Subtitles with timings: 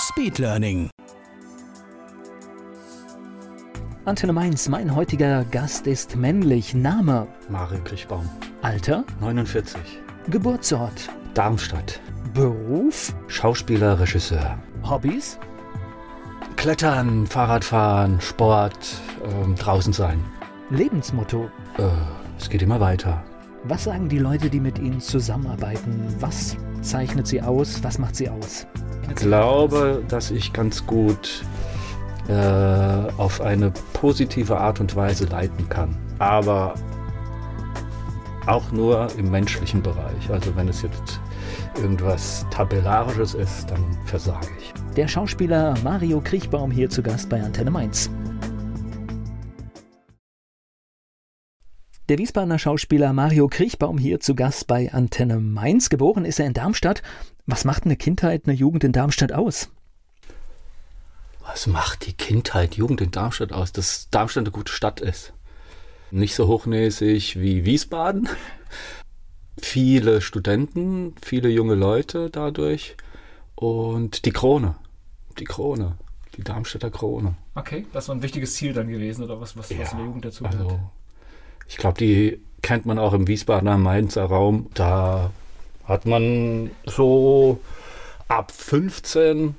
[0.00, 0.88] Speedlearning.
[4.06, 6.72] Antenne Mainz, mein heutiger Gast ist männlich.
[6.74, 8.28] Name, Mario Kriechbaum,
[8.62, 9.78] Alter, 49,
[10.28, 12.00] Geburtsort, Darmstadt,
[12.32, 14.58] Beruf, Schauspieler, Regisseur.
[14.88, 15.38] Hobbys,
[16.56, 20.24] Klettern, Fahrradfahren, Sport, ähm, draußen sein.
[20.70, 21.50] Lebensmotto.
[21.76, 21.90] Äh,
[22.38, 23.22] es geht immer weiter.
[23.64, 26.02] Was sagen die Leute, die mit Ihnen zusammenarbeiten?
[26.18, 27.82] Was zeichnet sie aus?
[27.84, 28.66] Was macht sie aus?
[29.08, 31.44] Ich glaube, dass ich ganz gut
[32.28, 32.32] äh,
[33.18, 35.94] auf eine positive Art und Weise leiten kann.
[36.18, 36.74] Aber
[38.46, 40.30] auch nur im menschlichen Bereich.
[40.30, 41.20] Also wenn es jetzt
[41.76, 44.72] irgendwas Tabellarisches ist, dann versage ich.
[44.96, 48.10] Der Schauspieler Mario Kriechbaum hier zu Gast bei Antenne Mainz.
[52.10, 55.90] Der Wiesbadener Schauspieler Mario Kriechbaum hier zu Gast bei Antenne Mainz.
[55.90, 57.04] Geboren ist er in Darmstadt.
[57.46, 59.70] Was macht eine Kindheit, eine Jugend in Darmstadt aus?
[61.38, 63.70] Was macht die Kindheit, Jugend in Darmstadt aus?
[63.70, 65.34] Dass Darmstadt eine gute Stadt ist.
[66.10, 68.28] Nicht so hochnäsig wie Wiesbaden.
[69.56, 72.96] Viele Studenten, viele junge Leute dadurch.
[73.54, 74.74] Und die Krone.
[75.38, 75.96] Die Krone.
[76.36, 77.36] Die Darmstädter Krone.
[77.54, 80.24] Okay, das war ein wichtiges Ziel dann gewesen, oder was, was, was in der Jugend
[80.24, 80.72] dazu gehört?
[80.72, 80.80] Also,
[81.70, 84.68] ich glaube, die kennt man auch im Wiesbadener Mainzer Raum.
[84.74, 85.30] Da
[85.84, 87.60] hat man so
[88.26, 89.54] ab 15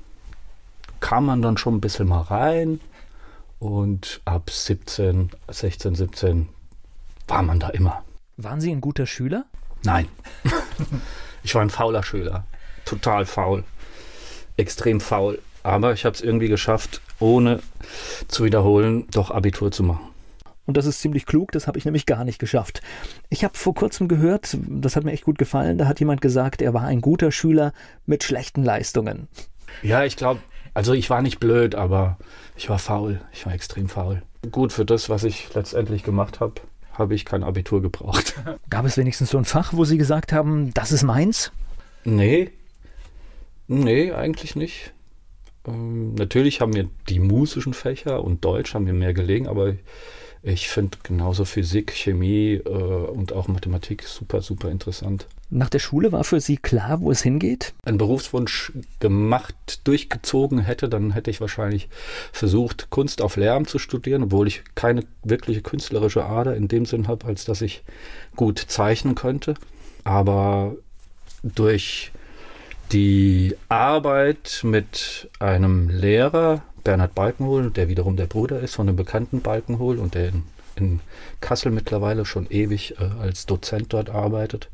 [0.99, 2.81] kam man dann schon ein bisschen mal rein
[3.59, 6.49] und ab 17, 16, 17
[7.29, 8.03] war man da immer.
[8.35, 9.45] Waren Sie ein guter Schüler?
[9.83, 10.09] Nein.
[11.43, 12.43] ich war ein fauler Schüler.
[12.83, 13.63] Total faul.
[14.57, 15.39] Extrem faul.
[15.63, 17.61] Aber ich habe es irgendwie geschafft, ohne
[18.27, 20.10] zu wiederholen, doch Abitur zu machen.
[20.71, 22.81] Und das ist ziemlich klug, das habe ich nämlich gar nicht geschafft.
[23.27, 26.61] Ich habe vor kurzem gehört, das hat mir echt gut gefallen, da hat jemand gesagt,
[26.61, 27.73] er war ein guter Schüler
[28.05, 29.27] mit schlechten Leistungen.
[29.83, 30.39] Ja, ich glaube,
[30.73, 32.17] also ich war nicht blöd, aber
[32.55, 33.19] ich war faul.
[33.33, 34.21] Ich war extrem faul.
[34.49, 36.61] Gut für das, was ich letztendlich gemacht habe,
[36.93, 38.35] habe ich kein Abitur gebraucht.
[38.69, 41.51] Gab es wenigstens so ein Fach, wo Sie gesagt haben, das ist meins?
[42.05, 42.49] Nee.
[43.67, 44.93] Nee, eigentlich nicht.
[45.67, 49.75] Ähm, natürlich haben mir die musischen Fächer und Deutsch haben mir mehr gelegen, aber
[50.43, 55.27] ich finde genauso Physik, Chemie äh, und auch Mathematik super, super interessant.
[55.51, 57.73] Nach der Schule war für Sie klar, wo es hingeht?
[57.83, 61.89] Ein Berufswunsch gemacht, durchgezogen hätte, dann hätte ich wahrscheinlich
[62.31, 67.07] versucht, Kunst auf Lehramt zu studieren, obwohl ich keine wirkliche künstlerische Ader in dem Sinn
[67.07, 67.83] habe, als dass ich
[68.35, 69.55] gut zeichnen könnte.
[70.05, 70.75] Aber
[71.43, 72.11] durch
[72.91, 79.41] die Arbeit mit einem Lehrer, Bernhard Balkenhol, der wiederum der Bruder ist von dem bekannten
[79.41, 80.43] Balkenhol und der in,
[80.75, 80.99] in
[81.39, 84.69] Kassel mittlerweile schon ewig äh, als Dozent dort arbeitet,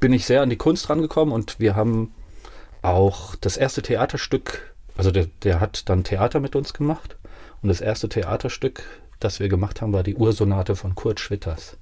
[0.00, 2.12] bin ich sehr an die Kunst rangekommen und wir haben
[2.82, 7.16] auch das erste Theaterstück, also der, der hat dann Theater mit uns gemacht
[7.62, 8.82] und das erste Theaterstück,
[9.20, 11.76] das wir gemacht haben, war die Ursonate von Kurt Schwitters.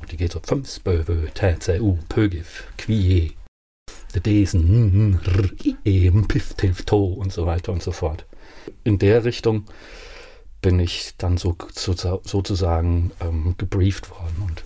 [0.00, 3.32] Und die geht so fünf Spöwe, Tätze, Pögif, Quie,
[4.24, 5.20] Desen,
[5.84, 8.24] eben, Piff, Tiff, To und so weiter und so fort.
[8.84, 9.64] In der Richtung
[10.62, 14.64] bin ich dann so, so sozusagen ähm, gebrieft worden und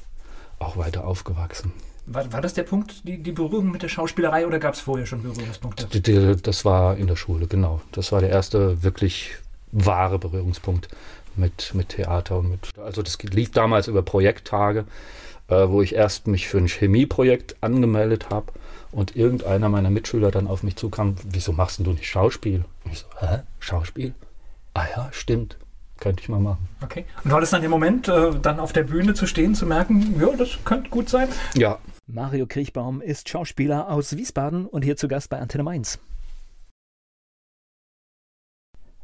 [0.59, 1.73] auch weiter aufgewachsen.
[2.07, 5.07] War, war das der Punkt, die, die Berührung mit der Schauspielerei oder gab es vorher
[5.07, 6.37] schon Berührungspunkte?
[6.43, 7.81] Das war in der Schule, genau.
[7.93, 9.37] Das war der erste wirklich
[9.73, 10.89] wahre Berührungspunkt
[11.37, 12.79] mit, mit Theater und mit.
[12.79, 14.87] Also das lief damals über Projekttage,
[15.49, 18.53] äh, wo ich erst mich für ein Chemieprojekt angemeldet habe
[18.93, 22.65] und irgendeiner meiner Mitschüler dann auf mich zukam, wieso machst du nicht Schauspiel?
[22.85, 23.41] Und ich so, hä?
[23.59, 24.15] Schauspiel?
[24.75, 25.57] Ah ja, stimmt.
[25.99, 26.67] Könnte ich mal machen.
[26.83, 27.05] Okay.
[27.25, 30.19] Und war das dann der Moment, äh, dann auf der Bühne zu stehen, zu merken,
[30.19, 31.29] ja, das könnte gut sein?
[31.55, 31.79] Ja.
[32.07, 35.99] Mario Kriechbaum ist Schauspieler aus Wiesbaden und hier zu Gast bei Antenne Mainz.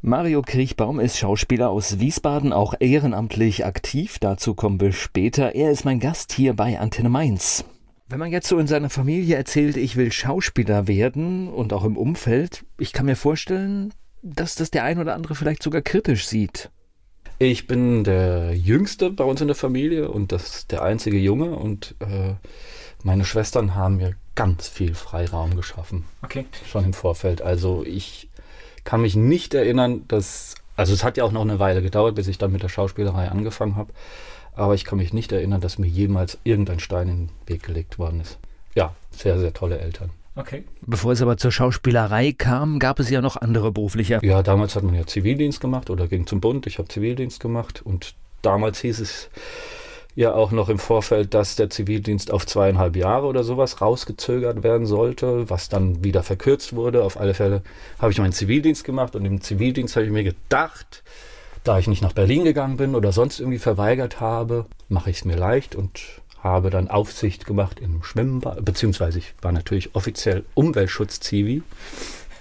[0.01, 4.19] Mario Kriechbaum ist Schauspieler aus Wiesbaden, auch ehrenamtlich aktiv.
[4.19, 5.55] Dazu kommen wir später.
[5.55, 7.65] Er ist mein Gast hier bei Antenne Mainz.
[8.09, 11.97] Wenn man jetzt so in seiner Familie erzählt, ich will Schauspieler werden und auch im
[11.97, 13.93] Umfeld, ich kann mir vorstellen,
[14.23, 16.71] dass das der ein oder andere vielleicht sogar kritisch sieht.
[17.39, 21.97] Ich bin der Jüngste bei uns in der Familie und das der einzige Junge und
[21.99, 22.35] äh,
[23.03, 26.05] meine Schwestern haben mir ganz viel Freiraum geschaffen.
[26.23, 26.47] Okay.
[26.67, 27.43] Schon im Vorfeld.
[27.43, 28.31] Also ich
[28.85, 32.29] kann mich nicht erinnern, dass, also es hat ja auch noch eine Weile gedauert, bis
[32.29, 33.93] ich dann mit der Schauspielerei angefangen habe.
[34.57, 37.99] Aber ich kann mich nicht erinnern, dass mir jemals irgendein Stein in den Weg gelegt
[37.99, 38.39] worden ist.
[38.75, 40.11] Ja, sehr, sehr tolle Eltern.
[40.35, 40.65] Okay.
[40.83, 44.19] Bevor es aber zur Schauspielerei kam, gab es ja noch andere berufliche.
[44.23, 46.67] Ja, damals hat man ja Zivildienst gemacht oder ging zum Bund.
[46.67, 49.31] Ich habe Zivildienst gemacht und damals hieß es
[50.15, 54.87] ja auch noch im Vorfeld, dass der Zivildienst auf zweieinhalb Jahre oder sowas rausgezögert werden
[54.87, 57.03] sollte, was dann wieder verkürzt wurde.
[57.03, 57.63] Auf alle Fälle
[57.99, 61.03] habe ich meinen Zivildienst gemacht und im Zivildienst habe ich mir gedacht,
[61.67, 65.25] da ich nicht nach Berlin gegangen bin oder sonst irgendwie verweigert habe, mache ich es
[65.25, 66.01] mir leicht und
[66.43, 71.63] habe dann Aufsicht gemacht im Schwimmbad, beziehungsweise ich war natürlich offiziell Umweltschutz-Zivi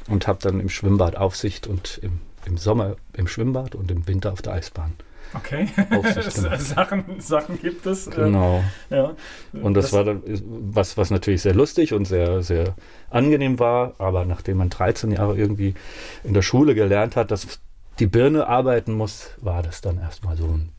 [0.07, 4.31] und habe dann im Schwimmbad Aufsicht und im, im Sommer im Schwimmbad und im Winter
[4.31, 4.94] auf der Eisbahn
[5.36, 5.68] Okay.
[6.60, 8.07] Sachen, Sachen gibt es.
[8.07, 8.63] Äh, genau.
[8.89, 9.16] Ja.
[9.54, 12.75] Und das, das, war dann was, was natürlich sehr lustig und sehr, sehr
[13.10, 13.94] angenehm war.
[13.98, 15.75] Aber nachdem man 13 Jahre irgendwie
[16.24, 17.60] in der Schule gelernt hat, dass
[18.00, 20.71] die Birne arbeiten muss, war das dann erstmal so ein.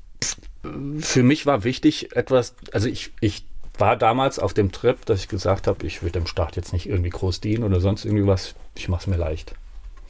[1.00, 3.46] Für mich war wichtig etwas, also ich, ich
[3.78, 6.88] war damals auf dem Trip, dass ich gesagt habe, ich würde dem Staat jetzt nicht
[6.88, 8.54] irgendwie groß dienen oder sonst irgendwie was.
[8.74, 9.54] Ich mache es mir leicht.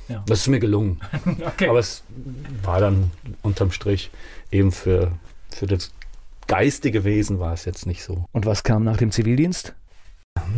[0.09, 0.23] Ja.
[0.27, 1.01] Das ist mir gelungen.
[1.47, 1.69] okay.
[1.69, 2.05] Aber es
[2.63, 3.11] war dann
[3.43, 4.11] unterm Strich
[4.51, 5.13] eben für,
[5.51, 5.93] für das
[6.47, 8.25] geistige Wesen war es jetzt nicht so.
[8.33, 9.75] Und was kam nach dem Zivildienst?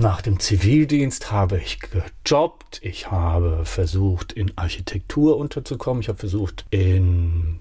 [0.00, 2.78] Nach dem Zivildienst habe ich gejobbt.
[2.84, 6.02] Ich habe versucht, in Architektur unterzukommen.
[6.02, 7.58] Ich habe versucht, in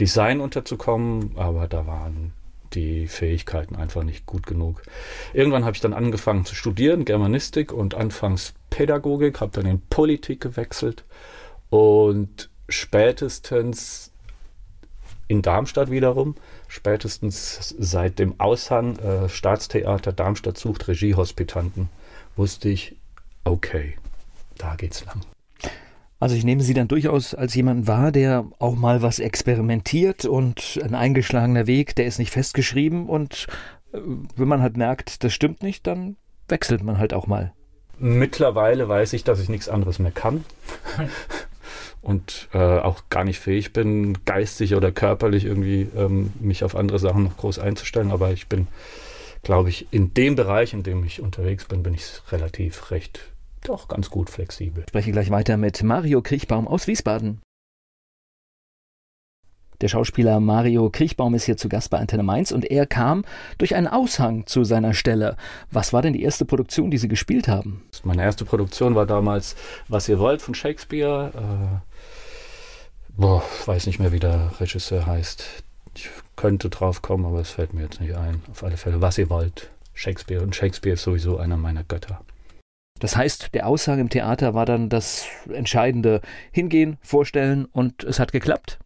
[0.00, 2.32] Design unterzukommen, aber da waren
[2.72, 4.80] die Fähigkeiten einfach nicht gut genug.
[5.34, 10.40] Irgendwann habe ich dann angefangen zu studieren, Germanistik und anfangs Pädagogik, habe dann in Politik
[10.40, 11.04] gewechselt
[11.68, 14.10] und spätestens
[15.28, 16.34] in Darmstadt wiederum,
[16.74, 21.88] spätestens seit dem Aushang äh, Staatstheater Darmstadt sucht Regiehospitanten,
[22.34, 22.96] wusste ich,
[23.44, 23.94] okay,
[24.58, 25.20] da geht's lang.
[26.18, 30.80] Also ich nehme Sie dann durchaus als jemand wahr, der auch mal was experimentiert und
[30.82, 33.46] ein eingeschlagener Weg, der ist nicht festgeschrieben und
[33.92, 33.98] äh,
[34.34, 36.16] wenn man halt merkt, das stimmt nicht, dann
[36.48, 37.52] wechselt man halt auch mal.
[38.00, 40.44] Mittlerweile weiß ich, dass ich nichts anderes mehr kann.
[42.04, 46.98] und äh, auch gar nicht fähig bin, geistig oder körperlich irgendwie ähm, mich auf andere
[46.98, 48.12] Sachen noch groß einzustellen.
[48.12, 48.68] Aber ich bin,
[49.42, 53.20] glaube ich, in dem Bereich, in dem ich unterwegs bin, bin ich relativ recht,
[53.64, 54.84] doch ganz gut flexibel.
[54.84, 57.40] Ich spreche gleich weiter mit Mario Kriechbaum aus Wiesbaden.
[59.80, 63.24] Der Schauspieler Mario Kriechbaum ist hier zu Gast bei Antenne Mainz und er kam
[63.58, 65.36] durch einen Aushang zu seiner Stelle.
[65.70, 67.82] Was war denn die erste Produktion, die Sie gespielt haben?
[68.04, 69.56] Meine erste Produktion war damals
[69.88, 71.32] Was ihr wollt von Shakespeare.
[71.34, 71.94] Äh,
[73.16, 75.62] Boah, weiß nicht mehr, wie der Regisseur heißt.
[75.96, 78.42] Ich könnte drauf kommen, aber es fällt mir jetzt nicht ein.
[78.50, 79.70] Auf alle Fälle, was ihr wollt.
[79.92, 80.42] Shakespeare.
[80.42, 82.20] Und Shakespeare ist sowieso einer meiner Götter.
[82.98, 88.32] Das heißt, der Aussage im Theater war dann das entscheidende Hingehen, vorstellen und es hat
[88.32, 88.78] geklappt?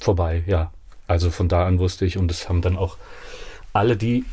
[0.00, 0.72] Vorbei, ja.
[1.06, 2.96] Also von da an wusste ich und es haben dann auch
[3.72, 4.24] alle, die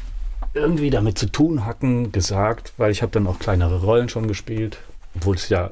[0.53, 4.77] irgendwie damit zu tun hatten, gesagt, weil ich habe dann auch kleinere Rollen schon gespielt,
[5.15, 5.71] obwohl es ja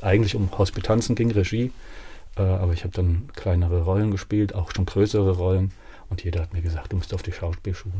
[0.00, 1.72] eigentlich um Hospitanzen ging, Regie.
[2.36, 5.72] Äh, aber ich habe dann kleinere Rollen gespielt, auch schon größere Rollen.
[6.10, 7.94] Und jeder hat mir gesagt, du musst auf die Schauspielschule.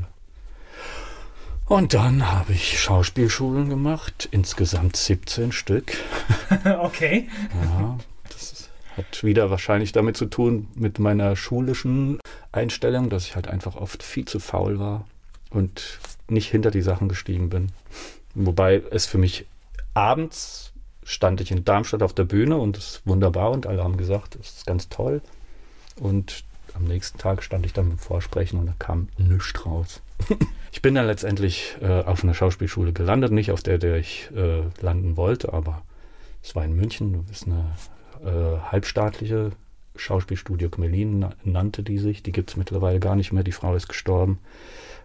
[1.66, 5.92] Und dann habe ich Schauspielschulen gemacht, insgesamt 17 Stück.
[6.80, 7.28] okay.
[7.62, 8.06] Ja, das
[8.98, 12.18] hat wieder wahrscheinlich damit zu tun mit meiner schulischen
[12.52, 15.06] Einstellung, dass ich halt einfach oft viel zu faul war
[15.50, 17.72] und nicht hinter die Sachen gestiegen bin.
[18.34, 19.46] Wobei es für mich
[19.94, 20.72] abends
[21.04, 24.36] stand ich in Darmstadt auf der Bühne und das ist wunderbar und alle haben gesagt,
[24.38, 25.22] das ist ganz toll.
[25.96, 26.44] Und
[26.74, 30.02] am nächsten Tag stand ich dann im Vorsprechen und da kam nichts raus.
[30.72, 34.62] ich bin dann letztendlich äh, auf einer Schauspielschule gelandet, nicht auf der, der ich äh,
[34.80, 35.82] landen wollte, aber
[36.42, 37.64] es war in München, das ist eine
[38.24, 39.52] äh, halbstaatliche
[39.96, 42.22] Schauspielstudio Gmelin nannte die sich.
[42.22, 44.38] Die gibt es mittlerweile gar nicht mehr, die Frau ist gestorben.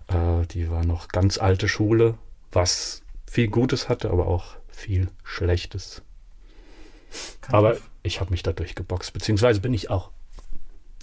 [0.08, 2.16] Äh, die war noch ganz alte Schule,
[2.52, 6.02] was viel Gutes hatte, aber auch viel Schlechtes.
[7.42, 10.12] Kann Aber ich habe mich dadurch geboxt, beziehungsweise bin ich auch,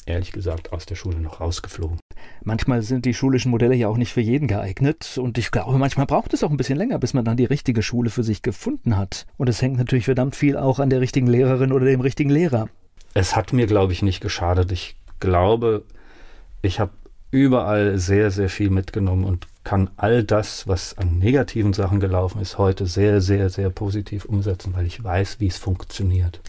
[0.07, 1.99] ehrlich gesagt, aus der Schule noch rausgeflogen.
[2.43, 6.07] Manchmal sind die schulischen Modelle ja auch nicht für jeden geeignet und ich glaube, manchmal
[6.07, 8.97] braucht es auch ein bisschen länger, bis man dann die richtige Schule für sich gefunden
[8.97, 9.27] hat.
[9.37, 12.69] Und es hängt natürlich verdammt viel auch an der richtigen Lehrerin oder dem richtigen Lehrer.
[13.15, 14.73] Es hat mir, glaube ich, nicht geschadet.
[14.73, 15.85] Ich glaube,
[16.63, 16.93] ich habe
[17.31, 22.59] überall sehr, sehr viel mitgenommen und kann all das, was an negativen Sachen gelaufen ist,
[22.59, 26.41] heute sehr, sehr, sehr positiv umsetzen, weil ich weiß, wie es funktioniert.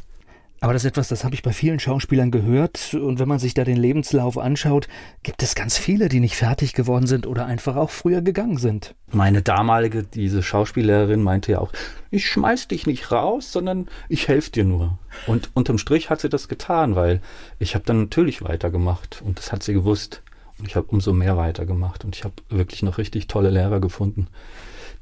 [0.63, 2.93] Aber das ist etwas, das habe ich bei vielen Schauspielern gehört.
[2.93, 4.87] Und wenn man sich da den Lebenslauf anschaut,
[5.23, 8.93] gibt es ganz viele, die nicht fertig geworden sind oder einfach auch früher gegangen sind.
[9.11, 11.73] Meine damalige, diese Schauspielerin, meinte ja auch,
[12.11, 14.99] ich schmeiß dich nicht raus, sondern ich helfe dir nur.
[15.25, 17.21] Und unterm Strich hat sie das getan, weil
[17.57, 20.21] ich habe dann natürlich weitergemacht und das hat sie gewusst.
[20.59, 24.27] Und ich habe umso mehr weitergemacht und ich habe wirklich noch richtig tolle Lehrer gefunden,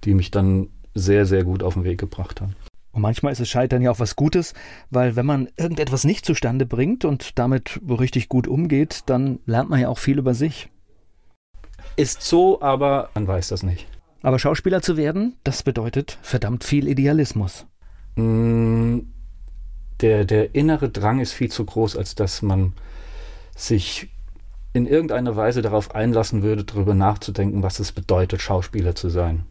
[0.06, 2.56] die mich dann sehr, sehr gut auf den Weg gebracht haben.
[2.91, 4.53] Und manchmal ist es Scheitern ja auch was Gutes,
[4.89, 9.79] weil wenn man irgendetwas nicht zustande bringt und damit richtig gut umgeht, dann lernt man
[9.79, 10.69] ja auch viel über sich.
[11.96, 13.88] Ist so, aber man weiß das nicht.
[14.22, 17.65] Aber Schauspieler zu werden, das bedeutet verdammt viel Idealismus.
[18.15, 19.00] Mm,
[20.01, 22.74] der, der innere Drang ist viel zu groß, als dass man
[23.55, 24.10] sich
[24.74, 29.46] in irgendeiner Weise darauf einlassen würde, darüber nachzudenken, was es bedeutet, Schauspieler zu sein.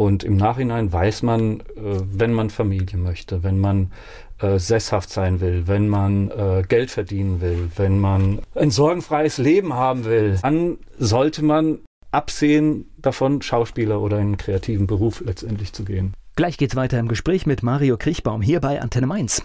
[0.00, 1.64] Und im Nachhinein weiß man, äh,
[2.10, 3.92] wenn man Familie möchte, wenn man
[4.38, 9.74] äh, sesshaft sein will, wenn man äh, Geld verdienen will, wenn man ein sorgenfreies Leben
[9.74, 11.80] haben will, dann sollte man
[12.12, 16.14] absehen davon, Schauspieler oder einen kreativen Beruf letztendlich zu gehen.
[16.34, 19.44] Gleich geht's weiter im Gespräch mit Mario Kriechbaum hier bei Antenne Mainz.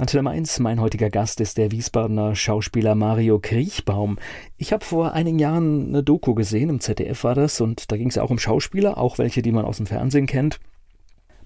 [0.00, 4.16] Antenne Mainz, mein heutiger Gast ist der Wiesbadener Schauspieler Mario Kriechbaum.
[4.56, 8.08] Ich habe vor einigen Jahren eine Doku gesehen, im ZDF war das, und da ging
[8.08, 10.60] es auch um Schauspieler, auch welche, die man aus dem Fernsehen kennt.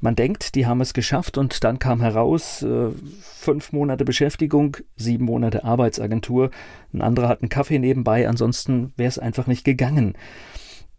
[0.01, 2.91] Man denkt, die haben es geschafft und dann kam heraus, äh,
[3.23, 6.51] fünf Monate Beschäftigung, sieben Monate Arbeitsagentur,
[6.93, 10.13] ein anderer hat einen Kaffee nebenbei, ansonsten wäre es einfach nicht gegangen.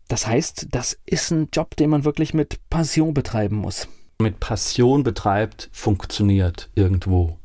[0.07, 3.87] Das heißt, das ist ein Job, den man wirklich mit Passion betreiben muss.
[4.17, 7.37] Mit Passion betreibt, funktioniert irgendwo.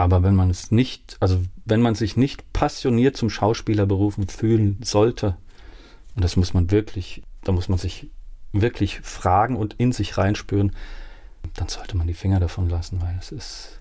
[0.00, 5.36] Aber wenn man es nicht, also wenn man sich nicht passioniert zum Schauspielerberufen fühlen sollte,
[6.16, 8.08] und das muss man wirklich, da muss man sich
[8.50, 10.72] wirklich fragen und in sich reinspüren,
[11.54, 13.80] dann sollte man die Finger davon lassen, weil es ist,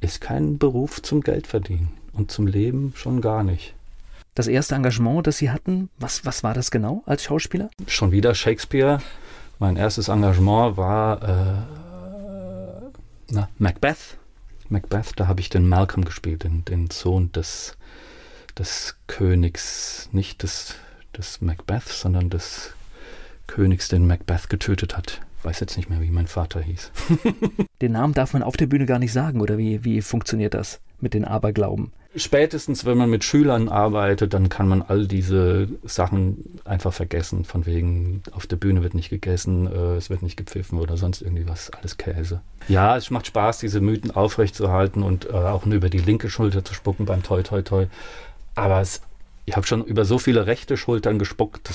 [0.00, 3.74] ist kein Beruf zum Geldverdienen und zum Leben schon gar nicht.
[4.34, 7.68] Das erste Engagement, das Sie hatten, was, was war das genau als Schauspieler?
[7.88, 9.02] Schon wieder Shakespeare.
[9.58, 12.88] Mein erstes Engagement war äh,
[13.30, 14.16] na, Macbeth
[14.70, 17.76] Macbeth, da habe ich den Malcolm gespielt, den, den Sohn des,
[18.56, 20.74] des Königs, nicht des,
[21.16, 22.74] des Macbeth, sondern des
[23.46, 25.20] Königs, den Macbeth getötet hat.
[25.42, 26.90] Weiß jetzt nicht mehr, wie mein Vater hieß.
[27.80, 30.80] den Namen darf man auf der Bühne gar nicht sagen, oder wie, wie funktioniert das
[31.00, 31.92] mit den Aberglauben?
[32.18, 37.44] Spätestens, wenn man mit Schülern arbeitet, dann kann man all diese Sachen einfach vergessen.
[37.44, 41.22] Von wegen, auf der Bühne wird nicht gegessen, äh, es wird nicht gepfiffen oder sonst
[41.22, 41.70] irgendwie was.
[41.70, 42.40] Alles Käse.
[42.68, 46.64] Ja, es macht Spaß, diese Mythen aufrechtzuerhalten und äh, auch nur über die linke Schulter
[46.64, 47.86] zu spucken beim Toi Toi Toi.
[48.54, 49.00] Aber es,
[49.46, 51.70] ich habe schon über so viele rechte Schultern gespuckt,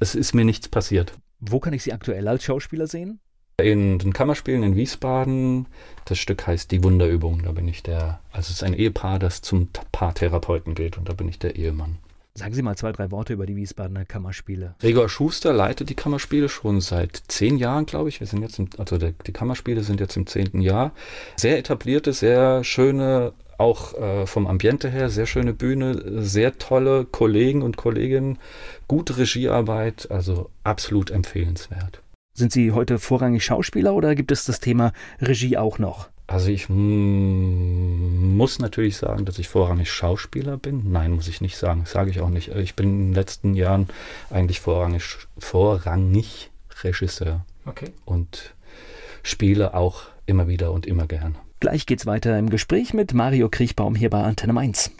[0.00, 1.12] es ist mir nichts passiert.
[1.40, 3.20] Wo kann ich Sie aktuell als Schauspieler sehen?
[3.62, 5.66] In den Kammerspielen in Wiesbaden.
[6.04, 7.42] Das Stück heißt Die Wunderübung.
[7.42, 11.12] Da bin ich der, also es ist ein Ehepaar, das zum Paartherapeuten geht und da
[11.12, 11.98] bin ich der Ehemann.
[12.34, 14.76] Sagen Sie mal zwei, drei Worte über die Wiesbadener Kammerspiele.
[14.78, 18.20] Gregor Schuster leitet die Kammerspiele schon seit zehn Jahren, glaube ich.
[18.20, 20.92] Wir sind jetzt im, also der, die Kammerspiele sind jetzt im zehnten Jahr.
[21.34, 27.62] Sehr etablierte, sehr schöne, auch äh, vom Ambiente her, sehr schöne Bühne, sehr tolle Kollegen
[27.62, 28.38] und Kolleginnen,
[28.86, 32.02] gute Regiearbeit, also absolut empfehlenswert.
[32.38, 36.08] Sind Sie heute vorrangig Schauspieler oder gibt es das Thema Regie auch noch?
[36.28, 40.92] Also ich muss natürlich sagen, dass ich vorrangig Schauspieler bin.
[40.92, 41.80] Nein, muss ich nicht sagen.
[41.80, 42.50] Das sage ich auch nicht.
[42.54, 43.88] Ich bin in den letzten Jahren
[44.30, 46.52] eigentlich vorrangig, vorrangig
[46.84, 47.44] Regisseur.
[47.66, 47.90] Okay.
[48.04, 48.54] Und
[49.24, 51.36] spiele auch immer wieder und immer gern.
[51.58, 54.92] Gleich geht's weiter im Gespräch mit Mario Kriechbaum hier bei Antenne Mainz.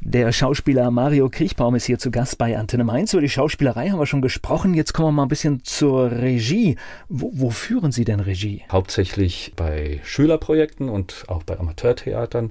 [0.00, 3.12] Der Schauspieler Mario Kriechbaum ist hier zu Gast bei Antenne Mainz.
[3.12, 4.74] Über die Schauspielerei haben wir schon gesprochen.
[4.74, 6.76] Jetzt kommen wir mal ein bisschen zur Regie.
[7.08, 8.62] Wo, wo führen Sie denn Regie?
[8.70, 12.50] Hauptsächlich bei Schülerprojekten und auch bei Amateurtheatern.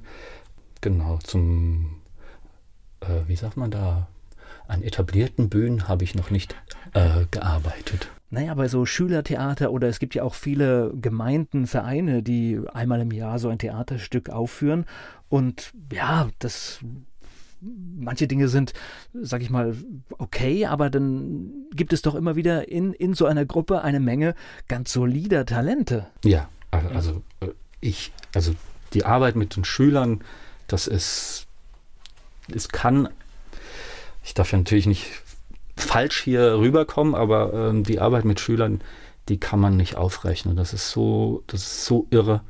[0.81, 2.01] Genau, zum,
[3.01, 4.07] äh, wie sagt man da,
[4.67, 6.55] an etablierten Bühnen habe ich noch nicht
[6.93, 8.09] äh, gearbeitet.
[8.31, 13.11] Naja, bei so Schülertheater oder es gibt ja auch viele Gemeinden, Vereine, die einmal im
[13.11, 14.85] Jahr so ein Theaterstück aufführen.
[15.29, 16.79] Und ja, das
[17.97, 18.73] manche Dinge sind,
[19.13, 19.75] sag ich mal,
[20.17, 24.35] okay, aber dann gibt es doch immer wieder in, in so einer Gruppe eine Menge
[24.67, 26.07] ganz solider Talente.
[26.23, 27.47] Ja, also äh,
[27.81, 28.53] ich, also
[28.93, 30.21] die Arbeit mit den Schülern,
[30.67, 31.47] das ist,
[32.53, 33.09] es kann,
[34.23, 35.05] ich darf ja natürlich nicht
[35.77, 38.81] falsch hier rüberkommen, aber ähm, die Arbeit mit Schülern,
[39.29, 40.55] die kann man nicht aufrechnen.
[40.55, 42.41] Das ist so, das ist so irre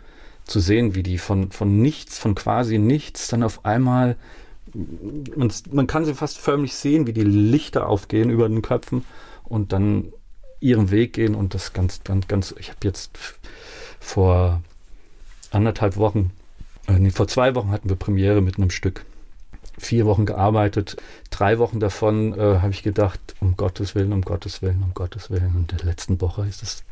[0.46, 4.18] zu sehen, wie die von, von nichts, von quasi nichts dann auf einmal
[5.36, 9.06] man, man kann sie fast förmlich sehen, wie die Lichter aufgehen über den Köpfen
[9.44, 10.12] und dann
[10.60, 13.18] ihren Weg gehen und das ganz, ganz, ganz, ich habe jetzt
[14.00, 14.62] vor
[15.52, 16.32] anderthalb Wochen,
[16.88, 19.06] äh, nee, vor zwei Wochen hatten wir Premiere mit einem Stück.
[19.78, 20.96] Vier Wochen gearbeitet,
[21.32, 25.30] drei Wochen davon äh, habe ich gedacht, um Gottes Willen, um Gottes Willen, um Gottes
[25.30, 25.54] Willen.
[25.56, 26.84] Und in der letzten Woche ist es.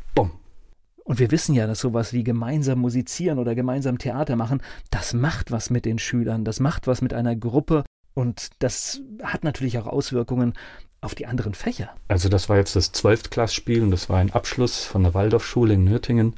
[1.04, 5.52] Und wir wissen ja, dass sowas wie gemeinsam musizieren oder gemeinsam Theater machen, das macht
[5.52, 7.84] was mit den Schülern, das macht was mit einer Gruppe
[8.14, 10.54] und das hat natürlich auch Auswirkungen
[11.02, 11.90] auf die anderen Fächer.
[12.08, 15.84] Also das war jetzt das Zwölftklassspiel und das war ein Abschluss von der Waldorfschule in
[15.84, 16.34] Nürtingen.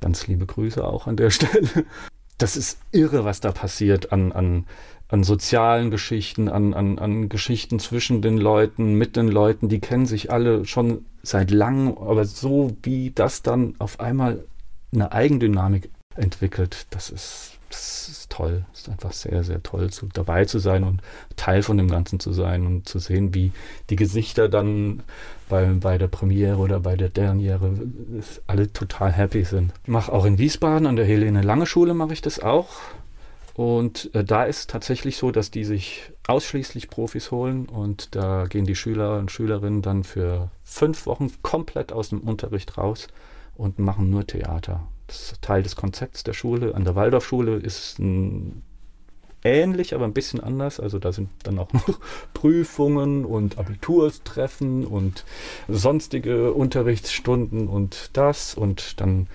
[0.00, 1.84] Ganz liebe Grüße auch an der Stelle.
[2.38, 4.66] Das ist irre, was da passiert an, an,
[5.08, 9.68] an sozialen Geschichten, an, an, an Geschichten zwischen den Leuten, mit den Leuten.
[9.68, 14.44] Die kennen sich alle schon seit langem, aber so wie das dann auf einmal
[14.92, 18.64] eine Eigendynamik entwickelt, das ist, das ist toll.
[18.72, 21.00] Es ist einfach sehr, sehr toll, zu, dabei zu sein und
[21.36, 23.52] Teil von dem Ganzen zu sein und zu sehen, wie
[23.88, 25.02] die Gesichter dann
[25.48, 27.72] bei, bei der Premiere oder bei der Derniere
[28.46, 29.72] alle total happy sind.
[29.84, 32.68] Ich mache auch in Wiesbaden an der Helene Lange Schule mache ich das auch.
[33.58, 38.66] Und äh, da ist tatsächlich so, dass die sich ausschließlich Profis holen und da gehen
[38.66, 43.08] die Schüler und Schülerinnen dann für fünf Wochen komplett aus dem Unterricht raus
[43.56, 44.86] und machen nur Theater.
[45.08, 46.76] Das ist Teil des Konzepts der Schule.
[46.76, 48.62] An der Waldorfschule ist ein
[49.42, 50.78] ähnlich, aber ein bisschen anders.
[50.78, 51.98] Also da sind dann auch noch
[52.34, 55.24] Prüfungen und Abiturstreffen und
[55.66, 59.26] sonstige Unterrichtsstunden und das und dann,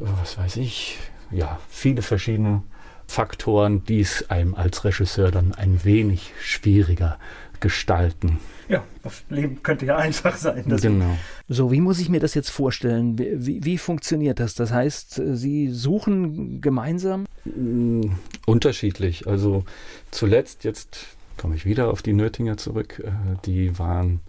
[0.00, 0.98] äh, was weiß ich,
[1.30, 2.64] ja, viele verschiedene
[3.12, 7.18] Faktoren, die es einem als Regisseur dann ein wenig schwieriger
[7.60, 8.38] gestalten.
[8.70, 10.64] Ja, das Leben könnte ja einfach sein.
[10.80, 11.18] Genau.
[11.46, 13.18] So, wie muss ich mir das jetzt vorstellen?
[13.18, 14.54] Wie, wie funktioniert das?
[14.54, 17.26] Das heißt, Sie suchen gemeinsam?
[17.44, 18.12] Mm,
[18.46, 19.26] Unterschiedlich.
[19.26, 19.64] Also
[20.10, 21.04] zuletzt, jetzt
[21.36, 23.10] komme ich wieder auf die Nötinger zurück, äh,
[23.44, 24.20] die waren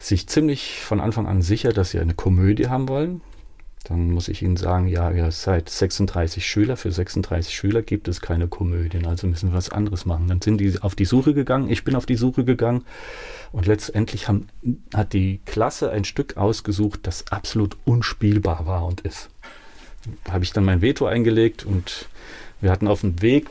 [0.00, 3.20] sich ziemlich von Anfang an sicher, dass sie eine Komödie haben wollen.
[3.84, 6.76] Dann muss ich Ihnen sagen, ja, ihr seid 36 Schüler.
[6.76, 10.26] Für 36 Schüler gibt es keine Komödien, also müssen wir was anderes machen.
[10.28, 12.84] Dann sind die auf die Suche gegangen, ich bin auf die Suche gegangen
[13.52, 14.48] und letztendlich haben,
[14.94, 19.28] hat die Klasse ein Stück ausgesucht, das absolut unspielbar war und ist.
[20.24, 22.08] Da habe ich dann mein Veto eingelegt und
[22.60, 23.48] wir hatten auf dem Weg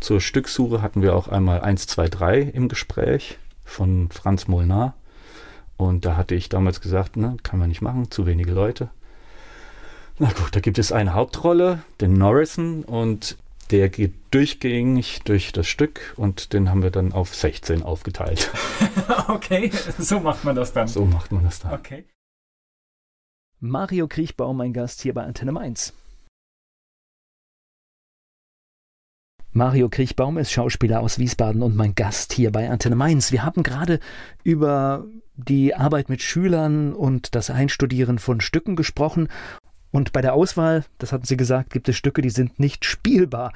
[0.00, 4.94] zur Stücksuche hatten wir auch einmal 1, 2, 3 im Gespräch von Franz Molnar.
[5.76, 8.90] Und da hatte ich damals gesagt, ne, kann man nicht machen, zu wenige Leute.
[10.20, 13.38] Na gut, da gibt es eine Hauptrolle, den Norrison, und
[13.70, 18.50] der geht durchgängig durch das Stück und den haben wir dann auf 16 aufgeteilt.
[19.28, 20.88] okay, so macht man das dann.
[20.88, 21.72] So macht man das dann.
[21.72, 22.04] Okay.
[23.60, 25.92] Mario Kriechbaum, mein Gast hier bei Antenne Mainz.
[29.52, 33.32] Mario Kriechbaum ist Schauspieler aus Wiesbaden und mein Gast hier bei Antenne Mainz.
[33.32, 33.98] Wir haben gerade
[34.44, 39.28] über die Arbeit mit Schülern und das Einstudieren von Stücken gesprochen
[39.90, 43.52] und bei der Auswahl, das hatten Sie gesagt, gibt es Stücke, die sind nicht spielbar.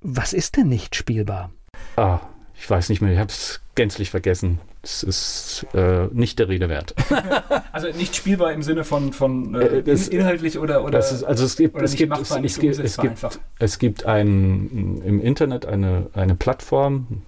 [0.00, 1.50] Was ist denn nicht spielbar?
[1.96, 2.20] Ah,
[2.60, 4.58] ich weiß nicht mehr, ich habe es gänzlich vergessen.
[4.82, 6.94] Es ist äh, nicht der Rede wert.
[7.72, 11.56] also nicht spielbar im Sinne von, von äh, das, inhaltlich oder, oder ist, also es
[11.56, 16.34] gibt es gibt es, es, gibt, es gibt es gibt ein im Internet eine eine
[16.34, 17.22] Plattform.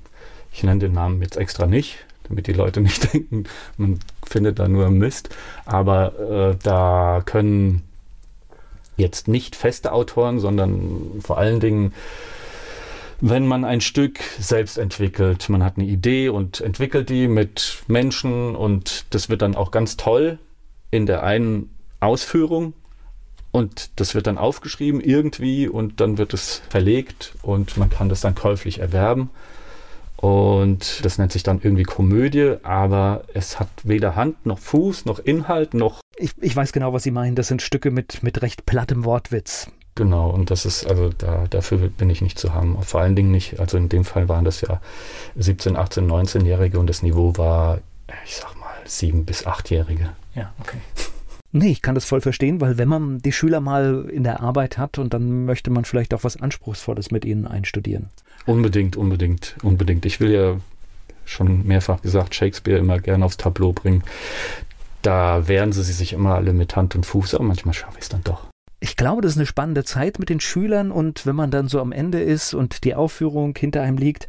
[0.53, 3.45] Ich nenne den Namen jetzt extra nicht, damit die Leute nicht denken,
[3.77, 5.29] man findet da nur Mist.
[5.67, 7.83] Aber äh, da können
[9.01, 11.93] jetzt nicht feste Autoren, sondern vor allen Dingen,
[13.21, 15.49] wenn man ein Stück selbst entwickelt.
[15.49, 19.97] Man hat eine Idee und entwickelt die mit Menschen und das wird dann auch ganz
[19.97, 20.39] toll
[20.91, 22.73] in der einen Ausführung
[23.53, 28.21] und das wird dann aufgeschrieben irgendwie und dann wird es verlegt und man kann das
[28.21, 29.31] dann käuflich erwerben.
[30.21, 35.19] Und das nennt sich dann irgendwie Komödie, aber es hat weder Hand noch Fuß noch
[35.19, 36.01] Inhalt noch.
[36.17, 37.37] Ich, ich weiß genau, was Sie meinen.
[37.37, 39.71] Das sind Stücke mit, mit recht plattem Wortwitz.
[39.95, 42.81] Genau, und das ist, also da, dafür bin ich nicht zu haben.
[42.83, 44.83] Vor allen Dingen nicht, also in dem Fall waren das ja
[45.37, 47.79] 17, 18, 19-Jährige und das Niveau war,
[48.27, 50.11] ich sag mal, 7- bis 8-Jährige.
[50.35, 50.79] Ja, okay.
[51.53, 54.79] Nee, ich kann das voll verstehen, weil wenn man die Schüler mal in der Arbeit
[54.79, 58.09] hat und dann möchte man vielleicht auch was Anspruchsvolles mit ihnen einstudieren.
[58.47, 60.07] Unbedingt, unbedingt, unbedingt.
[60.07, 60.57] Ich will ja
[61.25, 64.03] schon mehrfach gesagt, Shakespeare immer gerne aufs Tableau bringen.
[65.03, 68.09] Da wehren sie sich immer alle mit Hand und Fuß, aber manchmal schaffe ich es
[68.09, 68.47] dann doch.
[68.81, 71.81] Ich glaube, das ist eine spannende Zeit mit den Schülern und wenn man dann so
[71.81, 74.27] am Ende ist und die Aufführung hinter einem liegt,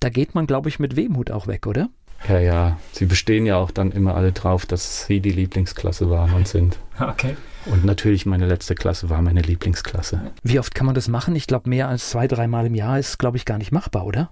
[0.00, 1.88] da geht man, glaube ich, mit Wehmut auch weg, oder?
[2.28, 2.78] Ja, ja.
[2.92, 6.78] Sie bestehen ja auch dann immer alle drauf, dass sie die Lieblingsklasse waren und sind.
[6.98, 7.36] Okay.
[7.66, 10.20] Und natürlich meine letzte Klasse war meine Lieblingsklasse.
[10.42, 11.36] Wie oft kann man das machen?
[11.36, 14.30] Ich glaube, mehr als zwei, dreimal im Jahr ist, glaube ich, gar nicht machbar, oder?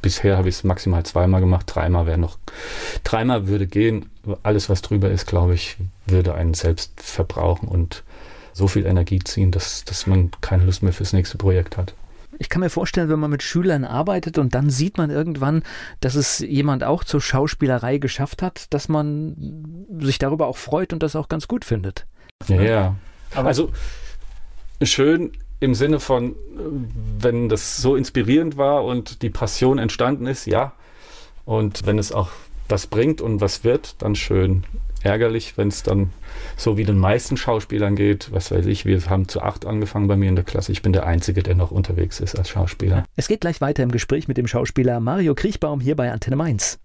[0.00, 1.66] Bisher habe ich es maximal zweimal gemacht.
[1.66, 2.38] Dreimal wäre noch.
[3.04, 4.10] Dreimal würde gehen.
[4.42, 5.76] Alles, was drüber ist, glaube ich,
[6.06, 7.68] würde einen selbst verbrauchen.
[7.68, 8.04] Und
[8.52, 11.94] so viel Energie ziehen, dass, dass man keine Lust mehr fürs nächste Projekt hat.
[12.38, 15.62] Ich kann mir vorstellen, wenn man mit Schülern arbeitet und dann sieht man irgendwann,
[16.00, 21.02] dass es jemand auch zur Schauspielerei geschafft hat, dass man sich darüber auch freut und
[21.02, 22.06] das auch ganz gut findet.
[22.46, 22.96] Ja, ja.
[23.34, 23.70] also
[24.82, 26.36] schön im Sinne von,
[27.18, 30.72] wenn das so inspirierend war und die Passion entstanden ist, ja.
[31.44, 32.30] Und wenn es auch
[32.68, 34.64] was bringt und was wird, dann schön.
[35.02, 36.12] Ärgerlich, wenn es dann
[36.58, 38.30] so wie den meisten Schauspielern geht.
[38.32, 40.72] Was weiß ich, wir haben zu acht angefangen bei mir in der Klasse.
[40.72, 43.04] Ich bin der Einzige, der noch unterwegs ist als Schauspieler.
[43.16, 46.78] Es geht gleich weiter im Gespräch mit dem Schauspieler Mario Kriechbaum hier bei Antenne Mainz.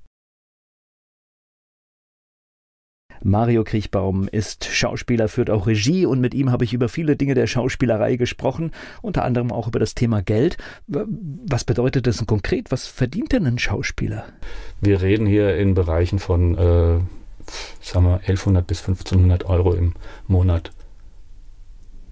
[3.25, 7.35] Mario Kriechbaum ist Schauspieler, führt auch Regie und mit ihm habe ich über viele Dinge
[7.35, 10.57] der Schauspielerei gesprochen, unter anderem auch über das Thema Geld.
[10.87, 12.69] Was bedeutet das konkret?
[12.69, 14.25] Was verdient denn ein Schauspieler?
[14.81, 16.99] Wir reden hier in Bereichen von, äh,
[17.93, 19.93] sagen wir, 1100 bis 1500 Euro im
[20.27, 20.71] Monat.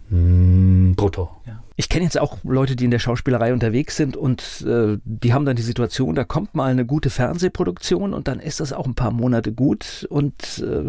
[0.10, 1.30] Mm, brutto.
[1.48, 1.64] Ja.
[1.78, 5.46] Ich kenne jetzt auch Leute, die in der Schauspielerei unterwegs sind und äh, die haben
[5.46, 8.94] dann die Situation, da kommt mal eine gute Fernsehproduktion und dann ist das auch ein
[8.94, 10.88] paar Monate gut und äh,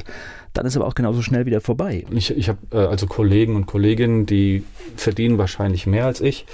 [0.53, 2.05] dann ist aber auch genauso schnell wieder vorbei.
[2.11, 4.65] Ich, ich habe äh, also Kollegen und Kolleginnen, die
[4.97, 6.45] verdienen wahrscheinlich mehr als ich,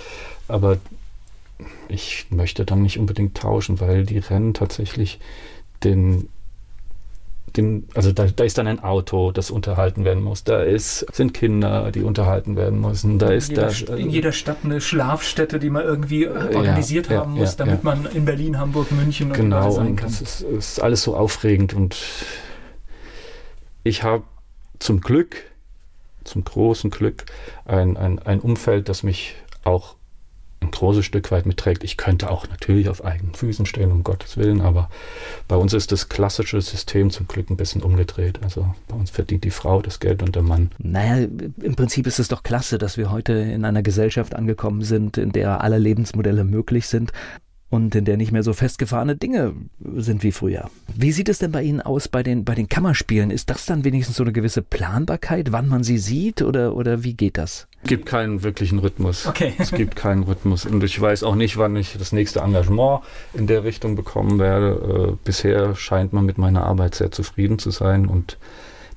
[0.46, 0.76] aber
[1.88, 5.18] ich möchte dann nicht unbedingt tauschen, weil die rennen tatsächlich
[5.82, 6.28] den
[7.56, 10.44] dem, also da, da, ist dann ein Auto, das unterhalten werden muss.
[10.44, 13.18] Da ist, sind Kinder, die unterhalten werden müssen.
[13.18, 17.08] Da in ist jeder, da, in jeder Stadt eine Schlafstätte, die man irgendwie äh, organisiert
[17.08, 17.94] ja, haben ja, muss, damit ja.
[17.94, 20.08] man in Berlin, Hamburg, München und genau, sein kann.
[20.08, 21.96] Genau, ist, ist alles so aufregend und
[23.84, 24.24] ich habe
[24.78, 25.36] zum Glück,
[26.24, 27.24] zum großen Glück,
[27.64, 29.34] ein, ein, ein Umfeld, das mich
[29.64, 29.97] auch
[30.68, 31.84] ein großes Stück weit mitträgt.
[31.84, 34.90] Ich könnte auch natürlich auf eigenen Füßen stehen, um Gottes Willen, aber
[35.48, 38.40] bei uns ist das klassische System zum Glück ein bisschen umgedreht.
[38.42, 40.70] Also bei uns verdient die Frau das Geld und der Mann.
[40.78, 41.26] Naja,
[41.62, 45.32] im Prinzip ist es doch klasse, dass wir heute in einer Gesellschaft angekommen sind, in
[45.32, 47.12] der alle Lebensmodelle möglich sind
[47.70, 49.54] und in der nicht mehr so festgefahrene Dinge
[49.96, 50.70] sind wie früher.
[50.94, 53.30] Wie sieht es denn bei Ihnen aus bei den, bei den Kammerspielen?
[53.30, 57.14] Ist das dann wenigstens so eine gewisse Planbarkeit, wann man sie sieht oder, oder wie
[57.14, 57.68] geht das?
[57.82, 59.26] Es gibt keinen wirklichen Rhythmus.
[59.26, 59.54] Okay.
[59.58, 60.66] Es gibt keinen Rhythmus.
[60.66, 63.02] Und ich weiß auch nicht, wann ich das nächste Engagement
[63.34, 65.12] in der Richtung bekommen werde.
[65.12, 68.06] Äh, bisher scheint man mit meiner Arbeit sehr zufrieden zu sein.
[68.06, 68.36] Und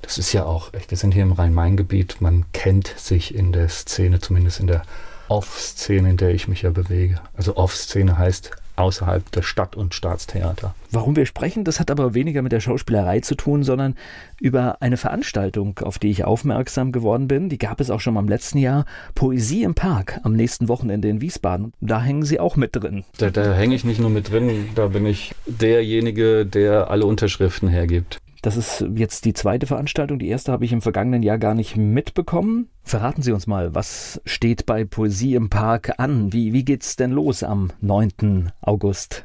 [0.02, 2.20] das ist ja auch, wir sind hier im Rhein-Main-Gebiet.
[2.20, 4.82] Man kennt sich in der Szene, zumindest in der
[5.28, 7.20] Off-Szene, in der ich mich ja bewege.
[7.36, 8.50] Also Off-Szene heißt
[8.82, 10.74] außerhalb der Stadt- und Staatstheater.
[10.90, 13.94] Warum wir sprechen, das hat aber weniger mit der Schauspielerei zu tun, sondern
[14.40, 17.48] über eine Veranstaltung, auf die ich aufmerksam geworden bin.
[17.48, 18.84] Die gab es auch schon mal im letzten Jahr.
[19.14, 21.72] Poesie im Park am nächsten Wochenende in Wiesbaden.
[21.80, 23.04] Da hängen Sie auch mit drin.
[23.18, 27.68] Da, da hänge ich nicht nur mit drin, da bin ich derjenige, der alle Unterschriften
[27.68, 28.18] hergibt.
[28.42, 30.18] Das ist jetzt die zweite Veranstaltung.
[30.18, 32.68] Die erste habe ich im vergangenen Jahr gar nicht mitbekommen.
[32.82, 36.32] Verraten Sie uns mal, was steht bei Poesie im Park an?
[36.32, 38.50] Wie, wie geht's denn los am 9.
[38.60, 39.24] August?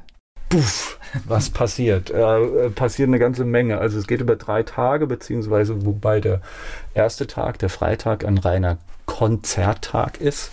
[0.49, 2.11] Puff, was passiert?
[2.11, 3.79] Äh, passiert eine ganze Menge.
[3.79, 6.41] Also es geht über drei Tage, beziehungsweise wobei der
[6.93, 8.77] erste Tag, der Freitag, ein reiner
[9.07, 10.51] Konzerttag ist.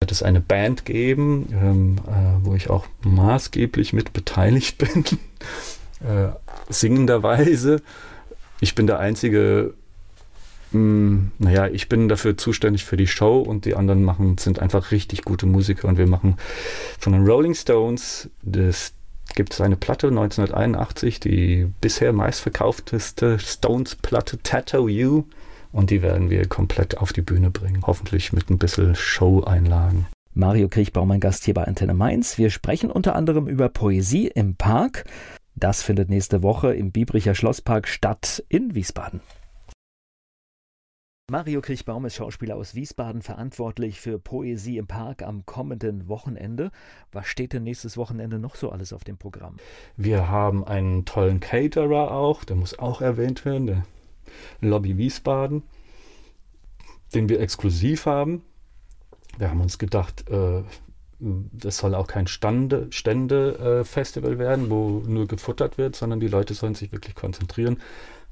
[0.00, 5.04] Wird es eine Band geben, ähm, äh, wo ich auch maßgeblich mit beteiligt bin
[6.00, 6.30] äh,
[6.70, 7.82] singenderweise.
[8.60, 9.74] Ich bin der einzige,
[10.72, 14.58] mh, hm, naja, ich bin dafür zuständig für die Show und die anderen machen, sind
[14.58, 16.36] einfach richtig gute Musiker und wir machen
[16.98, 18.94] von den Rolling Stones das
[19.34, 25.24] gibt es eine Platte 1981, die bisher meistverkaufteste Stones-Platte Tattoo You
[25.72, 27.82] und die werden wir komplett auf die Bühne bringen.
[27.86, 30.06] Hoffentlich mit ein bisschen Show-Einlagen.
[30.34, 32.38] Mario Kriechbaum, mein Gast hier bei Antenne Mainz.
[32.38, 35.04] Wir sprechen unter anderem über Poesie im Park.
[35.54, 39.20] Das findet nächste Woche im Biebricher Schlosspark statt in Wiesbaden.
[41.30, 46.72] Mario Kriechbaum ist Schauspieler aus Wiesbaden, verantwortlich für Poesie im Park am kommenden Wochenende.
[47.12, 49.56] Was steht denn nächstes Wochenende noch so alles auf dem Programm?
[49.96, 53.84] Wir haben einen tollen Caterer auch, der muss auch erwähnt werden, der
[54.60, 55.62] Lobby Wiesbaden,
[57.14, 58.42] den wir exklusiv haben.
[59.38, 60.64] Wir haben uns gedacht, äh,
[61.20, 66.74] das soll auch kein Stände-Festival äh, werden, wo nur gefuttert wird, sondern die Leute sollen
[66.74, 67.80] sich wirklich konzentrieren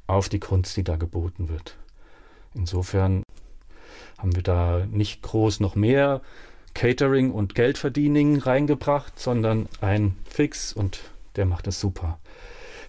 [0.07, 1.77] auf die Kunst, die da geboten wird.
[2.55, 3.22] Insofern
[4.16, 6.22] haben wir da nicht groß noch mehr
[6.74, 11.01] Catering und Geldverdiening reingebracht, sondern ein Fix und
[11.37, 12.18] der macht es super.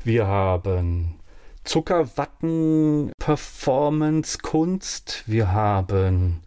[0.03, 1.15] Wir haben
[1.63, 5.23] Zuckerwatten, Performance, Kunst.
[5.27, 6.41] Wir haben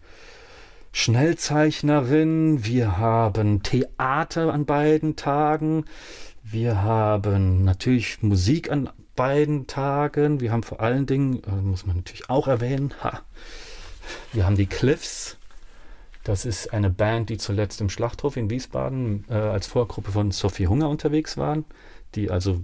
[0.93, 5.87] Schnellzeichnerin, wir haben Theater an beiden Tagen,
[6.43, 11.97] wir haben natürlich Musik an beiden Tagen, wir haben vor allen Dingen, äh, muss man
[11.97, 13.23] natürlich auch erwähnen, ha,
[14.33, 15.39] Wir haben die Cliffs.
[16.25, 20.69] Das ist eine Band, die zuletzt im Schlachthof in Wiesbaden äh, als Vorgruppe von Sophie
[20.69, 21.65] Hunger unterwegs waren,
[22.15, 22.61] die also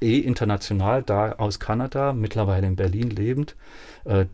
[0.00, 3.56] eh international da aus Kanada, mittlerweile in Berlin lebend,
[4.04, 4.26] äh,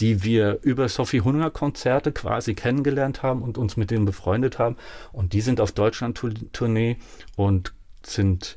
[0.00, 4.76] die wir über Sophie Hunger Konzerte quasi kennengelernt haben und uns mit denen befreundet haben.
[5.12, 6.96] Und die sind auf Deutschland-Tournee
[7.36, 8.56] und sind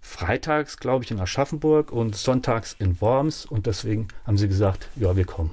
[0.00, 3.46] freitags, glaube ich, in Aschaffenburg und sonntags in Worms.
[3.46, 5.50] Und deswegen haben sie gesagt, ja, wir kommen.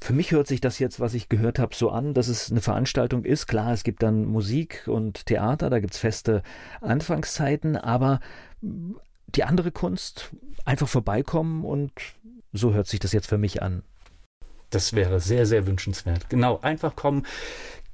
[0.00, 2.60] Für mich hört sich das jetzt, was ich gehört habe, so an, dass es eine
[2.60, 3.46] Veranstaltung ist.
[3.46, 6.42] Klar, es gibt dann Musik und Theater, da gibt es feste
[6.80, 8.20] Anfangszeiten, aber
[8.60, 10.30] die andere Kunst,
[10.64, 11.92] einfach vorbeikommen und
[12.52, 13.82] so hört sich das jetzt für mich an.
[14.70, 16.28] Das wäre sehr, sehr wünschenswert.
[16.28, 17.24] Genau, einfach kommen,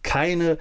[0.03, 0.59] keine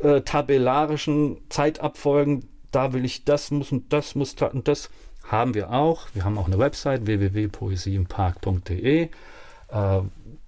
[0.00, 4.90] äh, tabellarischen Zeitabfolgen, da will ich das muss und das muss und das
[5.24, 6.06] haben wir auch.
[6.14, 9.08] Wir haben auch eine Website www.poesieimpark.de.
[9.68, 10.00] Äh,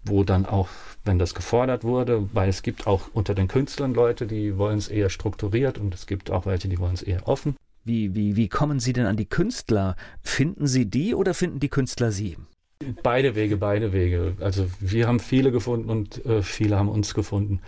[0.05, 0.69] wo dann auch,
[1.05, 4.89] wenn das gefordert wurde, weil es gibt auch unter den Künstlern Leute, die wollen es
[4.89, 7.57] eher strukturiert und es gibt auch welche, die wollen es eher offen.
[7.85, 9.97] Wie, wie, wie kommen Sie denn an die Künstler?
[10.23, 12.37] Finden Sie die oder finden die Künstler Sie?
[13.03, 14.37] Beide Wege, beide Wege.
[14.41, 17.61] Also wir haben viele gefunden und äh, viele haben uns gefunden.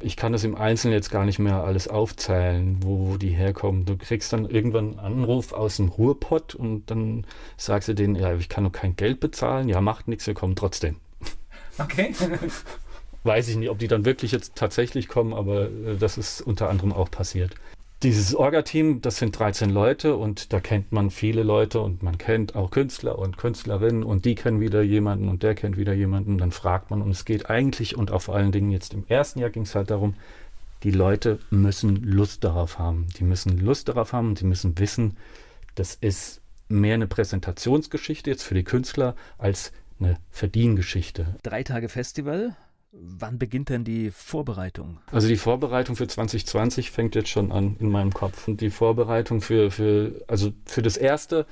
[0.00, 3.84] Ich kann das im Einzelnen jetzt gar nicht mehr alles aufzählen, wo die herkommen.
[3.84, 8.32] Du kriegst dann irgendwann einen Anruf aus dem Ruhrpott und dann sagst du denen, ja,
[8.34, 9.68] ich kann noch kein Geld bezahlen.
[9.68, 10.96] Ja, macht nichts, wir kommen trotzdem.
[11.78, 12.14] Okay.
[13.24, 16.70] Weiß ich nicht, ob die dann wirklich jetzt tatsächlich kommen, aber äh, das ist unter
[16.70, 17.54] anderem auch passiert.
[18.04, 22.54] Dieses Orga-Team, das sind 13 Leute und da kennt man viele Leute und man kennt
[22.54, 26.38] auch Künstler und Künstlerinnen und die kennen wieder jemanden und der kennt wieder jemanden.
[26.38, 29.40] Dann fragt man und es geht eigentlich und auch vor allen Dingen jetzt im ersten
[29.40, 30.14] Jahr ging es halt darum,
[30.84, 33.08] die Leute müssen Lust darauf haben.
[33.18, 35.16] Die müssen Lust darauf haben und die müssen wissen,
[35.74, 41.34] das ist mehr eine Präsentationsgeschichte jetzt für die Künstler als eine Verdiengeschichte.
[41.42, 42.54] Drei Tage Festival.
[43.00, 44.98] Wann beginnt denn die Vorbereitung?
[45.12, 48.48] Also die Vorbereitung für 2020 fängt jetzt schon an in meinem Kopf.
[48.48, 51.46] Und die Vorbereitung für, für, also für das erste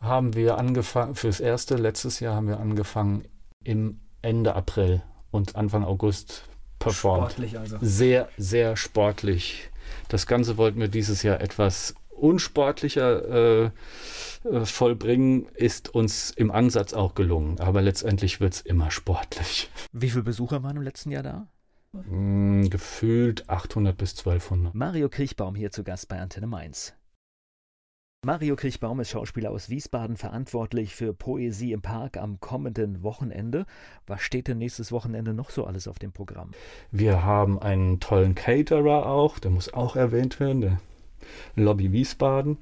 [0.00, 3.24] haben wir angefangen, für das erste letztes Jahr haben wir angefangen
[3.64, 7.32] im Ende April und Anfang August performt.
[7.32, 7.78] Sportlich also.
[7.80, 9.70] Sehr, sehr sportlich.
[10.08, 13.70] Das Ganze wollten wir dieses Jahr etwas unsportlicher äh,
[14.44, 17.58] äh, vollbringen, ist uns im Ansatz auch gelungen.
[17.60, 19.70] Aber letztendlich wird es immer sportlich.
[19.92, 21.48] Wie viele Besucher waren im letzten Jahr da?
[21.92, 24.74] Mm, gefühlt 800 bis 1200.
[24.74, 26.94] Mario Kriechbaum hier zu Gast bei Antenne Mainz.
[28.24, 33.66] Mario Kriechbaum ist Schauspieler aus Wiesbaden, verantwortlich für Poesie im Park am kommenden Wochenende.
[34.06, 36.52] Was steht denn nächstes Wochenende noch so alles auf dem Programm?
[36.92, 40.80] Wir haben einen tollen Caterer auch, der muss auch erwähnt werden, der
[41.56, 42.58] Lobby Wiesbaden,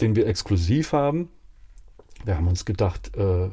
[0.00, 1.28] den wir exklusiv haben.
[2.24, 3.50] Wir haben uns gedacht, äh,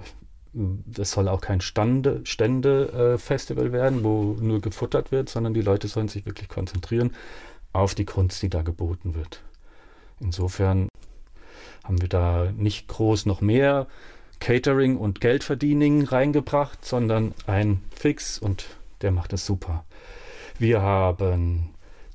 [0.53, 5.87] das soll auch kein Stande, Stände-Festival äh, werden, wo nur gefuttert wird, sondern die Leute
[5.87, 7.11] sollen sich wirklich konzentrieren
[7.73, 9.41] auf die Kunst, die da geboten wird.
[10.19, 10.89] Insofern
[11.83, 13.87] haben wir da nicht groß noch mehr
[14.39, 18.65] Catering und Geldverdiening reingebracht, sondern ein Fix und
[19.01, 19.85] der macht es super.
[20.59, 21.69] Wir haben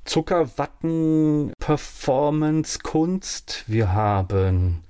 [0.07, 3.65] Zuckerwatten, Performance, Kunst.
[3.67, 4.83] Wir haben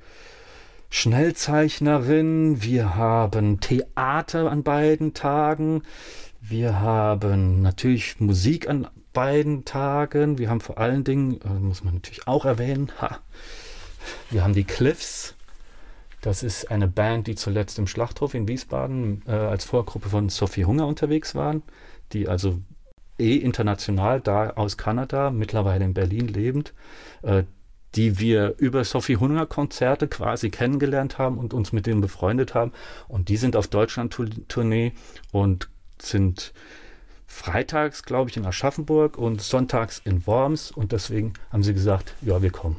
[0.91, 2.61] Schnellzeichnerin.
[2.61, 5.81] Wir haben Theater an beiden Tagen.
[6.39, 10.37] Wir haben natürlich Musik an beiden Tagen.
[10.37, 13.19] Wir haben vor allen Dingen, äh, muss man natürlich auch erwähnen, ha,
[14.29, 15.33] wir haben die Cliffs.
[16.21, 20.65] Das ist eine Band, die zuletzt im Schlachthof in Wiesbaden äh, als Vorgruppe von Sophie
[20.65, 21.63] Hunger unterwegs waren,
[22.13, 22.59] die also
[23.19, 26.73] eh international da aus Kanada, mittlerweile in Berlin lebend,
[27.21, 27.43] äh,
[27.95, 32.71] die wir über Sophie Hunger Konzerte quasi kennengelernt haben und uns mit denen befreundet haben.
[33.07, 34.91] Und die sind auf Deutschland-Tournee
[35.31, 36.53] und sind
[37.25, 40.71] freitags, glaube ich, in Aschaffenburg und sonntags in Worms.
[40.71, 42.77] Und deswegen haben sie gesagt, ja, wir kommen.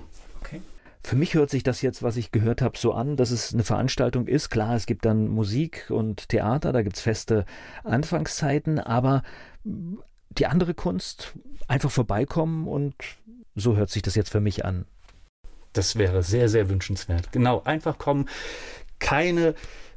[1.09, 3.65] Für mich hört sich das jetzt, was ich gehört habe, so an, dass es eine
[3.65, 4.51] Veranstaltung ist.
[4.51, 7.47] Klar, es gibt dann Musik und Theater, da gibt es feste
[7.83, 9.23] Anfangszeiten, aber
[10.31, 11.35] die andere Kunst
[11.67, 12.95] einfach vorbeikommen und
[13.55, 14.87] so hört sich das jetzt für mich an.
[15.73, 17.33] Das wäre sehr, sehr wünschenswert.
[17.33, 18.29] Genau, einfach kommen,
[18.99, 19.55] keine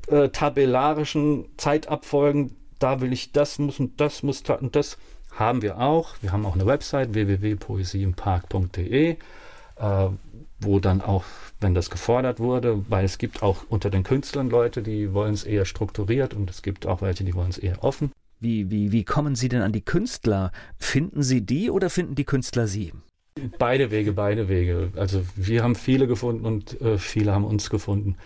[0.08, 4.98] äh, tabellarischen Zeitabfolgen, da will ich das muss und das muss und das
[5.32, 6.16] haben wir auch.
[6.22, 9.18] Wir haben auch eine Website www.poesieimpark.de, äh,
[10.60, 11.24] wo dann auch,
[11.60, 15.44] wenn das gefordert wurde, weil es gibt auch unter den Künstlern Leute, die wollen es
[15.44, 18.12] eher strukturiert und es gibt auch welche, die wollen es eher offen.
[18.42, 20.52] Wie, wie, wie kommen Sie denn an die Künstler?
[20.80, 22.92] Finden Sie die oder finden die Künstler Sie?
[23.60, 24.92] Beide Wege, beide Wege.
[24.96, 28.18] Also wir haben viele gefunden und äh, viele haben uns gefunden.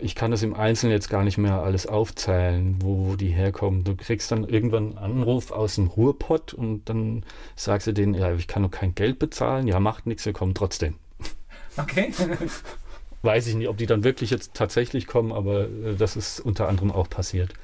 [0.00, 3.84] ich kann das im Einzelnen jetzt gar nicht mehr alles aufzählen, wo die herkommen.
[3.84, 7.22] Du kriegst dann irgendwann einen Anruf aus dem Ruhrpott und dann
[7.54, 9.68] sagst du denen, ja, ich kann nur kein Geld bezahlen.
[9.68, 10.94] Ja, macht nichts, wir kommen trotzdem.
[11.76, 12.12] Okay.
[13.22, 16.68] Weiß ich nicht, ob die dann wirklich jetzt tatsächlich kommen, aber äh, das ist unter
[16.68, 17.54] anderem auch passiert.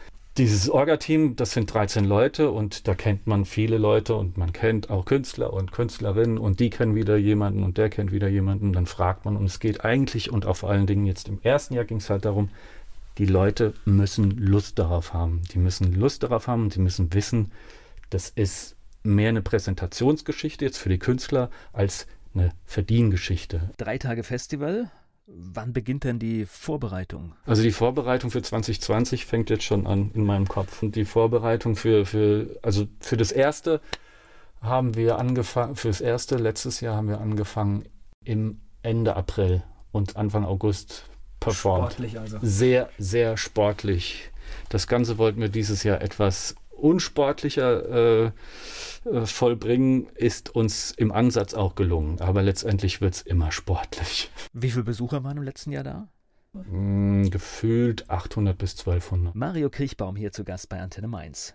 [0.41, 4.89] Dieses Orga-Team, das sind 13 Leute und da kennt man viele Leute und man kennt
[4.89, 8.73] auch Künstler und Künstlerinnen und die kennen wieder jemanden und der kennt wieder jemanden.
[8.73, 11.75] Dann fragt man und es geht eigentlich und auch vor allen Dingen jetzt im ersten
[11.75, 12.49] Jahr ging es halt darum,
[13.19, 15.43] die Leute müssen Lust darauf haben.
[15.53, 17.53] Die müssen Lust darauf haben und die müssen wissen,
[18.09, 23.73] das ist mehr eine Präsentationsgeschichte jetzt für die Künstler als eine Verdiengeschichte.
[23.77, 24.91] Drei Tage Festival,
[25.33, 27.35] Wann beginnt denn die Vorbereitung?
[27.47, 30.83] Also die Vorbereitung für 2020 fängt jetzt schon an in meinem Kopf.
[30.83, 33.81] Und die Vorbereitung für, für also für das erste
[34.61, 37.85] haben wir angefangen, für das erste letztes Jahr haben wir angefangen
[38.25, 39.63] im Ende April
[39.93, 41.93] und Anfang August performt.
[41.93, 42.39] Sportlich also.
[42.43, 44.31] Sehr, sehr sportlich.
[44.69, 48.33] Das Ganze wollten wir dieses Jahr etwas unsportlicher äh,
[49.05, 52.21] äh, vollbringen, ist uns im Ansatz auch gelungen.
[52.21, 54.31] Aber letztendlich wird es immer sportlich.
[54.53, 56.09] Wie viele Besucher waren im letzten Jahr da?
[56.53, 59.35] Mm, gefühlt 800 bis 1200.
[59.35, 61.55] Mario Kriechbaum hier zu Gast bei Antenne Mainz.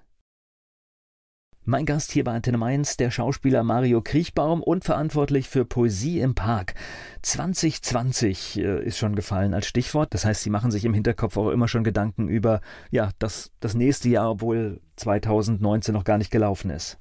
[1.68, 6.36] Mein Gast hier bei Antenne Mainz, der Schauspieler Mario Kriechbaum und verantwortlich für Poesie im
[6.36, 6.76] Park.
[7.24, 10.14] 2020 äh, ist schon gefallen als Stichwort.
[10.14, 13.74] Das heißt, Sie machen sich im Hinterkopf auch immer schon Gedanken über, ja, das, das
[13.74, 17.00] nächste Jahr, obwohl 2019 noch gar nicht gelaufen ist.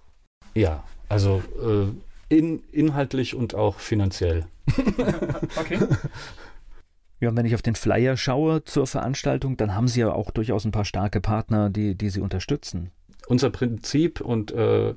[0.54, 4.46] Ja, also äh, in, inhaltlich und auch finanziell.
[5.56, 5.78] okay.
[7.20, 10.30] Ja, und wenn ich auf den Flyer schaue zur Veranstaltung, dann haben Sie ja auch
[10.30, 12.92] durchaus ein paar starke Partner, die, die Sie unterstützen
[13.26, 14.94] unser Prinzip und äh,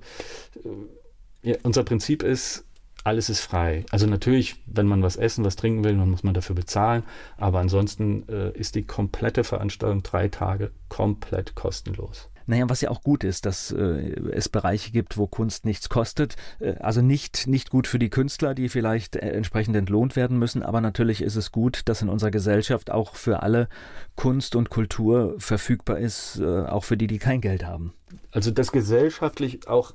[1.44, 2.66] ja, unser Prinzip ist,
[3.04, 3.86] alles ist frei.
[3.90, 7.04] Also natürlich, wenn man was essen, was trinken will, dann muss man dafür bezahlen.
[7.38, 12.30] Aber ansonsten äh, ist die komplette Veranstaltung drei Tage komplett kostenlos.
[12.48, 16.38] Naja, was ja auch gut ist, dass äh, es Bereiche gibt, wo Kunst nichts kostet.
[16.60, 20.64] Äh, also nicht, nicht gut für die Künstler, die vielleicht äh, entsprechend entlohnt werden müssen,
[20.64, 23.68] aber natürlich ist es gut, dass in unserer Gesellschaft auch für alle
[24.16, 27.94] Kunst und Kultur verfügbar ist, äh, auch für die, die kein Geld haben.
[28.32, 29.94] Also dass gesellschaftlich auch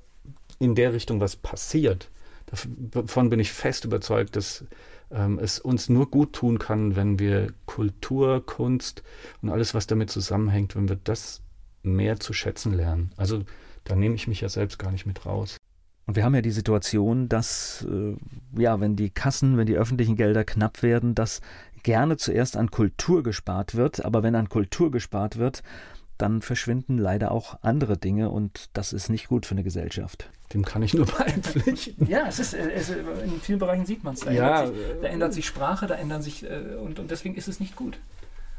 [0.58, 2.10] in der Richtung was passiert,
[2.92, 4.64] davon bin ich fest überzeugt, dass
[5.10, 9.02] ähm, es uns nur gut tun kann, wenn wir Kultur, Kunst
[9.40, 11.40] und alles, was damit zusammenhängt, wenn wir das
[11.83, 13.12] mehr zu schätzen lernen.
[13.16, 13.45] Also
[13.85, 15.57] da nehme ich mich ja selbst gar nicht mit raus.
[16.07, 18.16] Und wir haben ja die Situation, dass, äh,
[18.61, 21.40] ja, wenn die Kassen, wenn die öffentlichen Gelder knapp werden, dass
[21.83, 25.62] gerne zuerst an Kultur gespart wird, aber wenn an Kultur gespart wird,
[26.18, 30.31] dann verschwinden leider auch andere Dinge und das ist nicht gut für eine Gesellschaft.
[30.53, 32.07] Dem kann ich nur beipflichten.
[32.09, 34.21] Ja, es ist, es in vielen Bereichen sieht man es.
[34.21, 37.35] Da, ja, ändert sich, da ändert sich Sprache, da ändern sich äh, und, und deswegen
[37.35, 37.99] ist es nicht gut.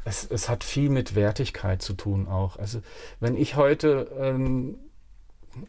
[0.04, 2.58] Es, es hat viel mit Wertigkeit zu tun auch.
[2.58, 2.80] Also
[3.20, 4.76] wenn ich heute ähm,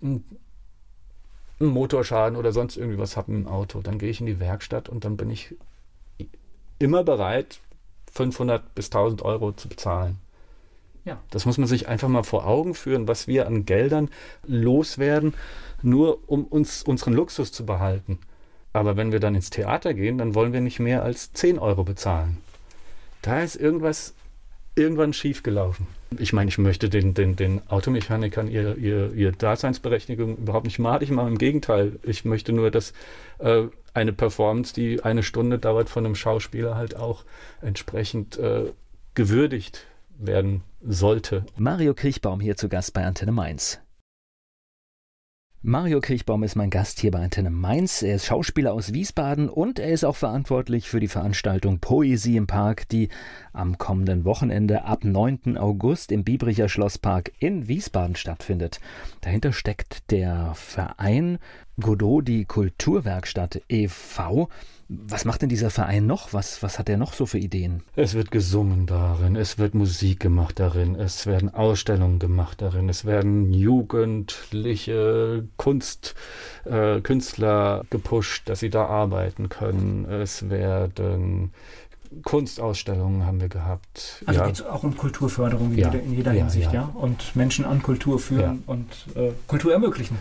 [0.02, 0.26] einen
[1.60, 5.06] Motorschaden oder sonst irgendwie was habe im Auto, dann gehe ich in die Werkstatt und
[5.06, 5.56] dann bin ich
[6.80, 7.60] immer bereit,
[8.12, 10.18] 500 bis 1000 Euro zu bezahlen.
[11.06, 11.20] Ja.
[11.30, 14.10] Das muss man sich einfach mal vor Augen führen, was wir an Geldern
[14.46, 15.34] loswerden,
[15.82, 18.20] nur um uns unseren Luxus zu behalten.
[18.74, 21.84] Aber wenn wir dann ins Theater gehen, dann wollen wir nicht mehr als 10 Euro
[21.84, 22.38] bezahlen.
[23.22, 24.14] Da ist irgendwas
[24.76, 25.88] irgendwann schief gelaufen.
[26.18, 31.10] Ich meine, ich möchte den, den, den Automechanikern ihr, ihr, ihr Daseinsberechtigung überhaupt nicht madig
[31.12, 31.34] machen.
[31.34, 32.94] Im Gegenteil, ich möchte nur, dass
[33.40, 37.24] äh, eine Performance, die eine Stunde dauert, von einem Schauspieler halt auch
[37.62, 38.72] entsprechend äh,
[39.14, 39.86] gewürdigt
[40.18, 41.46] werden sollte.
[41.58, 43.80] Mario Kriechbaum hier zu Gast bei Antenne Mainz.
[45.68, 48.04] Mario Kriechbaum ist mein Gast hier bei Antenne Mainz.
[48.04, 52.46] Er ist Schauspieler aus Wiesbaden und er ist auch verantwortlich für die Veranstaltung Poesie im
[52.46, 53.10] Park, die
[53.52, 55.58] am kommenden Wochenende ab 9.
[55.58, 58.80] August im Biebricher Schlosspark in Wiesbaden stattfindet.
[59.22, 61.40] Dahinter steckt der Verein
[61.82, 64.50] Godot, die Kulturwerkstatt e.V.
[64.88, 66.34] Was macht denn dieser Verein noch?
[66.34, 67.82] Was, was hat er noch so für Ideen?
[67.96, 73.04] Es wird gesungen darin, es wird Musik gemacht darin, es werden Ausstellungen gemacht darin, es
[73.04, 80.06] werden jugendliche Kunstkünstler äh, gepusht, dass sie da arbeiten können.
[80.06, 81.52] Es werden
[82.24, 84.24] Kunstausstellungen haben wir gehabt.
[84.28, 84.46] Also ja.
[84.46, 85.92] geht es auch um Kulturförderung in, ja.
[85.92, 86.92] jeder, in jeder ja, Hinsicht, ja.
[86.94, 90.20] Und Menschen an Kultur führen und äh, Kultur ermöglichen.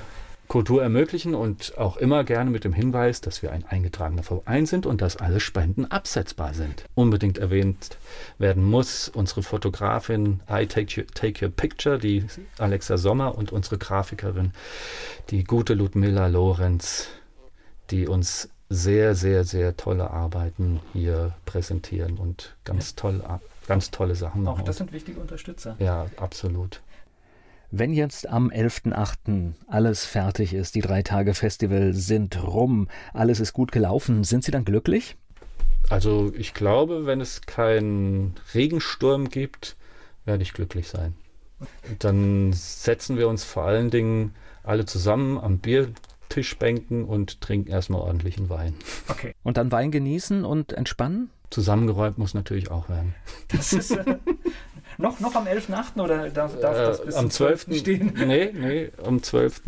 [0.55, 4.87] Kultur ermöglichen und auch immer gerne mit dem Hinweis, dass wir ein eingetragener Verein sind
[4.87, 6.85] und dass alle Spenden absetzbar sind.
[6.95, 7.99] Unbedingt erwähnt
[8.39, 12.25] werden muss unsere Fotografin I Take, you, take Your Picture, die
[12.59, 14.53] Alexa Sommer und unsere Grafikerin,
[15.31, 17.09] die gute Ludmilla Lorenz,
[17.91, 23.25] die uns sehr, sehr, sehr tolle Arbeiten hier präsentieren und ganz toll
[23.67, 24.61] ganz tolle Sachen machen.
[24.61, 25.75] Auch das sind wichtige Unterstützer.
[25.81, 26.81] Ja, absolut.
[27.77, 29.55] Wenn jetzt am 11.8.
[29.67, 34.53] alles fertig ist, die drei Tage Festival sind rum, alles ist gut gelaufen, sind Sie
[34.53, 35.17] dann glücklich?
[35.89, 39.75] Also ich glaube, wenn es keinen Regensturm gibt,
[40.25, 41.15] werde ich glücklich sein.
[41.99, 48.51] Dann setzen wir uns vor allen Dingen alle zusammen am Biertischbänken und trinken erstmal ordentlichen
[48.51, 48.75] Wein.
[49.09, 49.35] Okay.
[49.43, 51.29] Und dann Wein genießen und entspannen?
[51.51, 53.17] Zusammengeräumt muss natürlich auch werden.
[53.49, 54.19] Das ist äh,
[54.99, 56.01] noch, noch am 11.8.
[56.01, 57.67] oder darf, darf äh, das bis am 12.
[57.67, 57.79] 12.
[57.79, 58.13] stehen?
[58.27, 59.63] Nee, nee, am 12.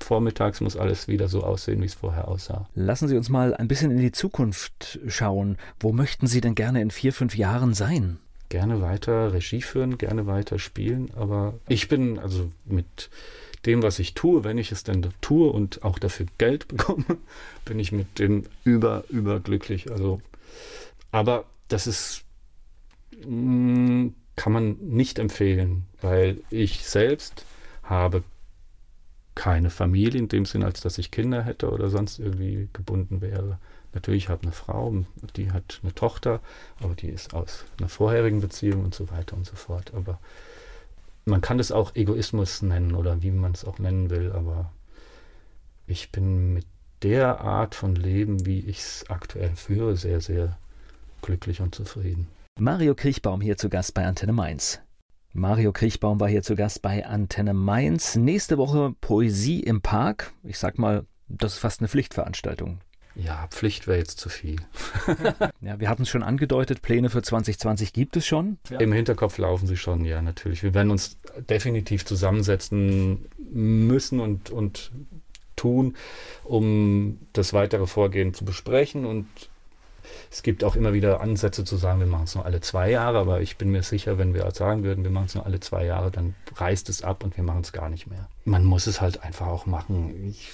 [0.00, 2.68] vormittags muss alles wieder so aussehen, wie es vorher aussah.
[2.74, 5.58] Lassen Sie uns mal ein bisschen in die Zukunft schauen.
[5.80, 8.18] Wo möchten Sie denn gerne in vier, fünf Jahren sein?
[8.48, 13.08] Gerne weiter Regie führen, gerne weiter spielen, aber ich bin also mit
[13.64, 17.04] dem, was ich tue, wenn ich es denn tue und auch dafür Geld bekomme,
[17.64, 19.90] bin ich mit dem über, überglücklich.
[19.90, 20.20] Also,
[21.10, 22.24] aber das ist
[23.24, 27.44] mh, mm, kann man nicht empfehlen, weil ich selbst
[27.82, 28.22] habe
[29.34, 33.58] keine Familie in dem Sinn, als dass ich Kinder hätte oder sonst irgendwie gebunden wäre.
[33.94, 35.04] Natürlich habe ich eine Frau,
[35.36, 36.40] die hat eine Tochter,
[36.80, 39.92] aber die ist aus einer vorherigen Beziehung und so weiter und so fort.
[39.94, 40.18] Aber
[41.24, 44.72] man kann das auch Egoismus nennen oder wie man es auch nennen will, aber
[45.86, 46.66] ich bin mit
[47.02, 50.56] der Art von Leben, wie ich es aktuell führe, sehr, sehr
[51.20, 52.28] glücklich und zufrieden.
[52.58, 54.80] Mario Kriechbaum hier zu Gast bei Antenne Mainz.
[55.32, 58.14] Mario Kriechbaum war hier zu Gast bei Antenne Mainz.
[58.14, 60.32] Nächste Woche Poesie im Park.
[60.44, 62.80] Ich sag mal, das ist fast eine Pflichtveranstaltung.
[63.14, 64.56] Ja, Pflicht wäre jetzt zu viel.
[65.62, 68.58] ja, wir hatten es schon angedeutet, Pläne für 2020 gibt es schon.
[68.68, 68.78] Ja.
[68.80, 70.62] Im Hinterkopf laufen sie schon, ja, natürlich.
[70.62, 74.92] Wir werden uns definitiv zusammensetzen müssen und, und
[75.56, 75.96] tun,
[76.44, 79.26] um das weitere Vorgehen zu besprechen und
[80.30, 83.18] es gibt auch immer wieder Ansätze zu sagen, wir machen es nur alle zwei Jahre,
[83.18, 85.84] aber ich bin mir sicher, wenn wir sagen würden, wir machen es nur alle zwei
[85.84, 88.28] Jahre, dann reißt es ab und wir machen es gar nicht mehr.
[88.44, 90.30] Man muss es halt einfach auch machen.
[90.30, 90.50] Ich,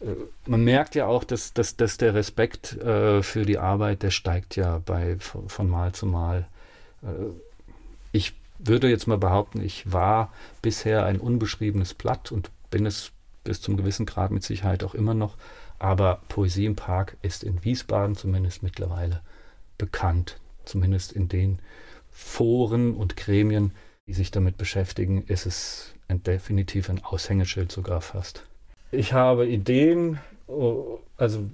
[0.00, 0.14] äh,
[0.46, 4.56] man merkt ja auch, dass, dass, dass der Respekt äh, für die Arbeit, der steigt
[4.56, 6.46] ja bei, von Mal zu Mal.
[7.02, 7.06] Äh,
[8.12, 10.32] ich würde jetzt mal behaupten, ich war
[10.62, 13.12] bisher ein unbeschriebenes Blatt und bin es
[13.44, 15.36] bis zum gewissen Grad mit Sicherheit auch immer noch.
[15.80, 19.22] Aber Poesie im Park ist in Wiesbaden zumindest mittlerweile
[19.78, 20.38] bekannt.
[20.66, 21.58] Zumindest in den
[22.10, 23.72] Foren und Gremien,
[24.06, 28.44] die sich damit beschäftigen, ist es ein, definitiv ein Aushängeschild sogar fast.
[28.92, 30.18] Ich habe Ideen,
[30.48, 31.48] oh, also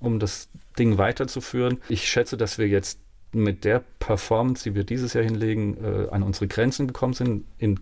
[0.00, 0.48] um das
[0.78, 1.82] Ding weiterzuführen.
[1.90, 2.98] Ich schätze, dass wir jetzt
[3.32, 7.78] mit der Performance, die wir dieses Jahr hinlegen, äh, an unsere Grenzen gekommen sind, in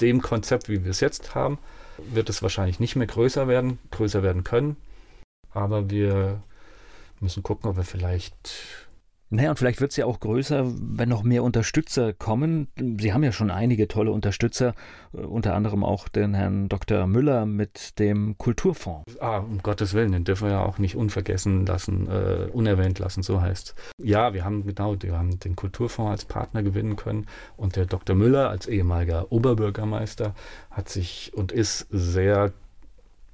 [0.00, 1.58] dem Konzept, wie wir es jetzt haben
[2.12, 4.76] wird es wahrscheinlich nicht mehr größer werden, größer werden können.
[5.52, 6.42] Aber wir
[7.20, 8.88] müssen gucken, ob wir vielleicht
[9.32, 12.66] naja, und vielleicht wird es ja auch größer, wenn noch mehr Unterstützer kommen.
[13.00, 14.74] Sie haben ja schon einige tolle Unterstützer,
[15.12, 17.06] äh, unter anderem auch den Herrn Dr.
[17.06, 19.20] Müller mit dem Kulturfonds.
[19.20, 23.22] Ah, um Gottes Willen, den dürfen wir ja auch nicht unvergessen lassen, äh, unerwähnt lassen,
[23.22, 27.26] so heißt Ja, wir haben genau, wir haben den Kulturfonds als Partner gewinnen können
[27.56, 28.16] und der Dr.
[28.16, 30.34] Müller als ehemaliger Oberbürgermeister
[30.72, 32.52] hat sich und ist sehr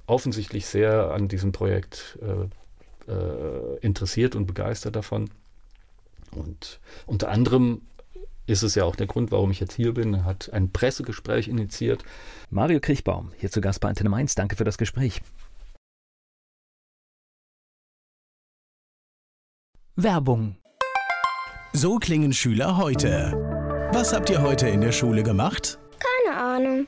[0.05, 5.29] offensichtlich sehr an diesem Projekt äh, äh, interessiert und begeistert davon.
[6.31, 7.81] Und unter anderem
[8.47, 10.23] ist es ja auch der Grund, warum ich jetzt hier bin.
[10.23, 12.03] Hat ein Pressegespräch initiiert.
[12.49, 14.35] Mario Kriechbaum, hier zu Gast bei Antenne Mainz.
[14.35, 15.21] Danke für das Gespräch.
[19.95, 20.57] Werbung.
[21.73, 23.33] So klingen Schüler heute.
[23.91, 25.79] Was habt ihr heute in der Schule gemacht?
[25.99, 26.87] Keine Ahnung.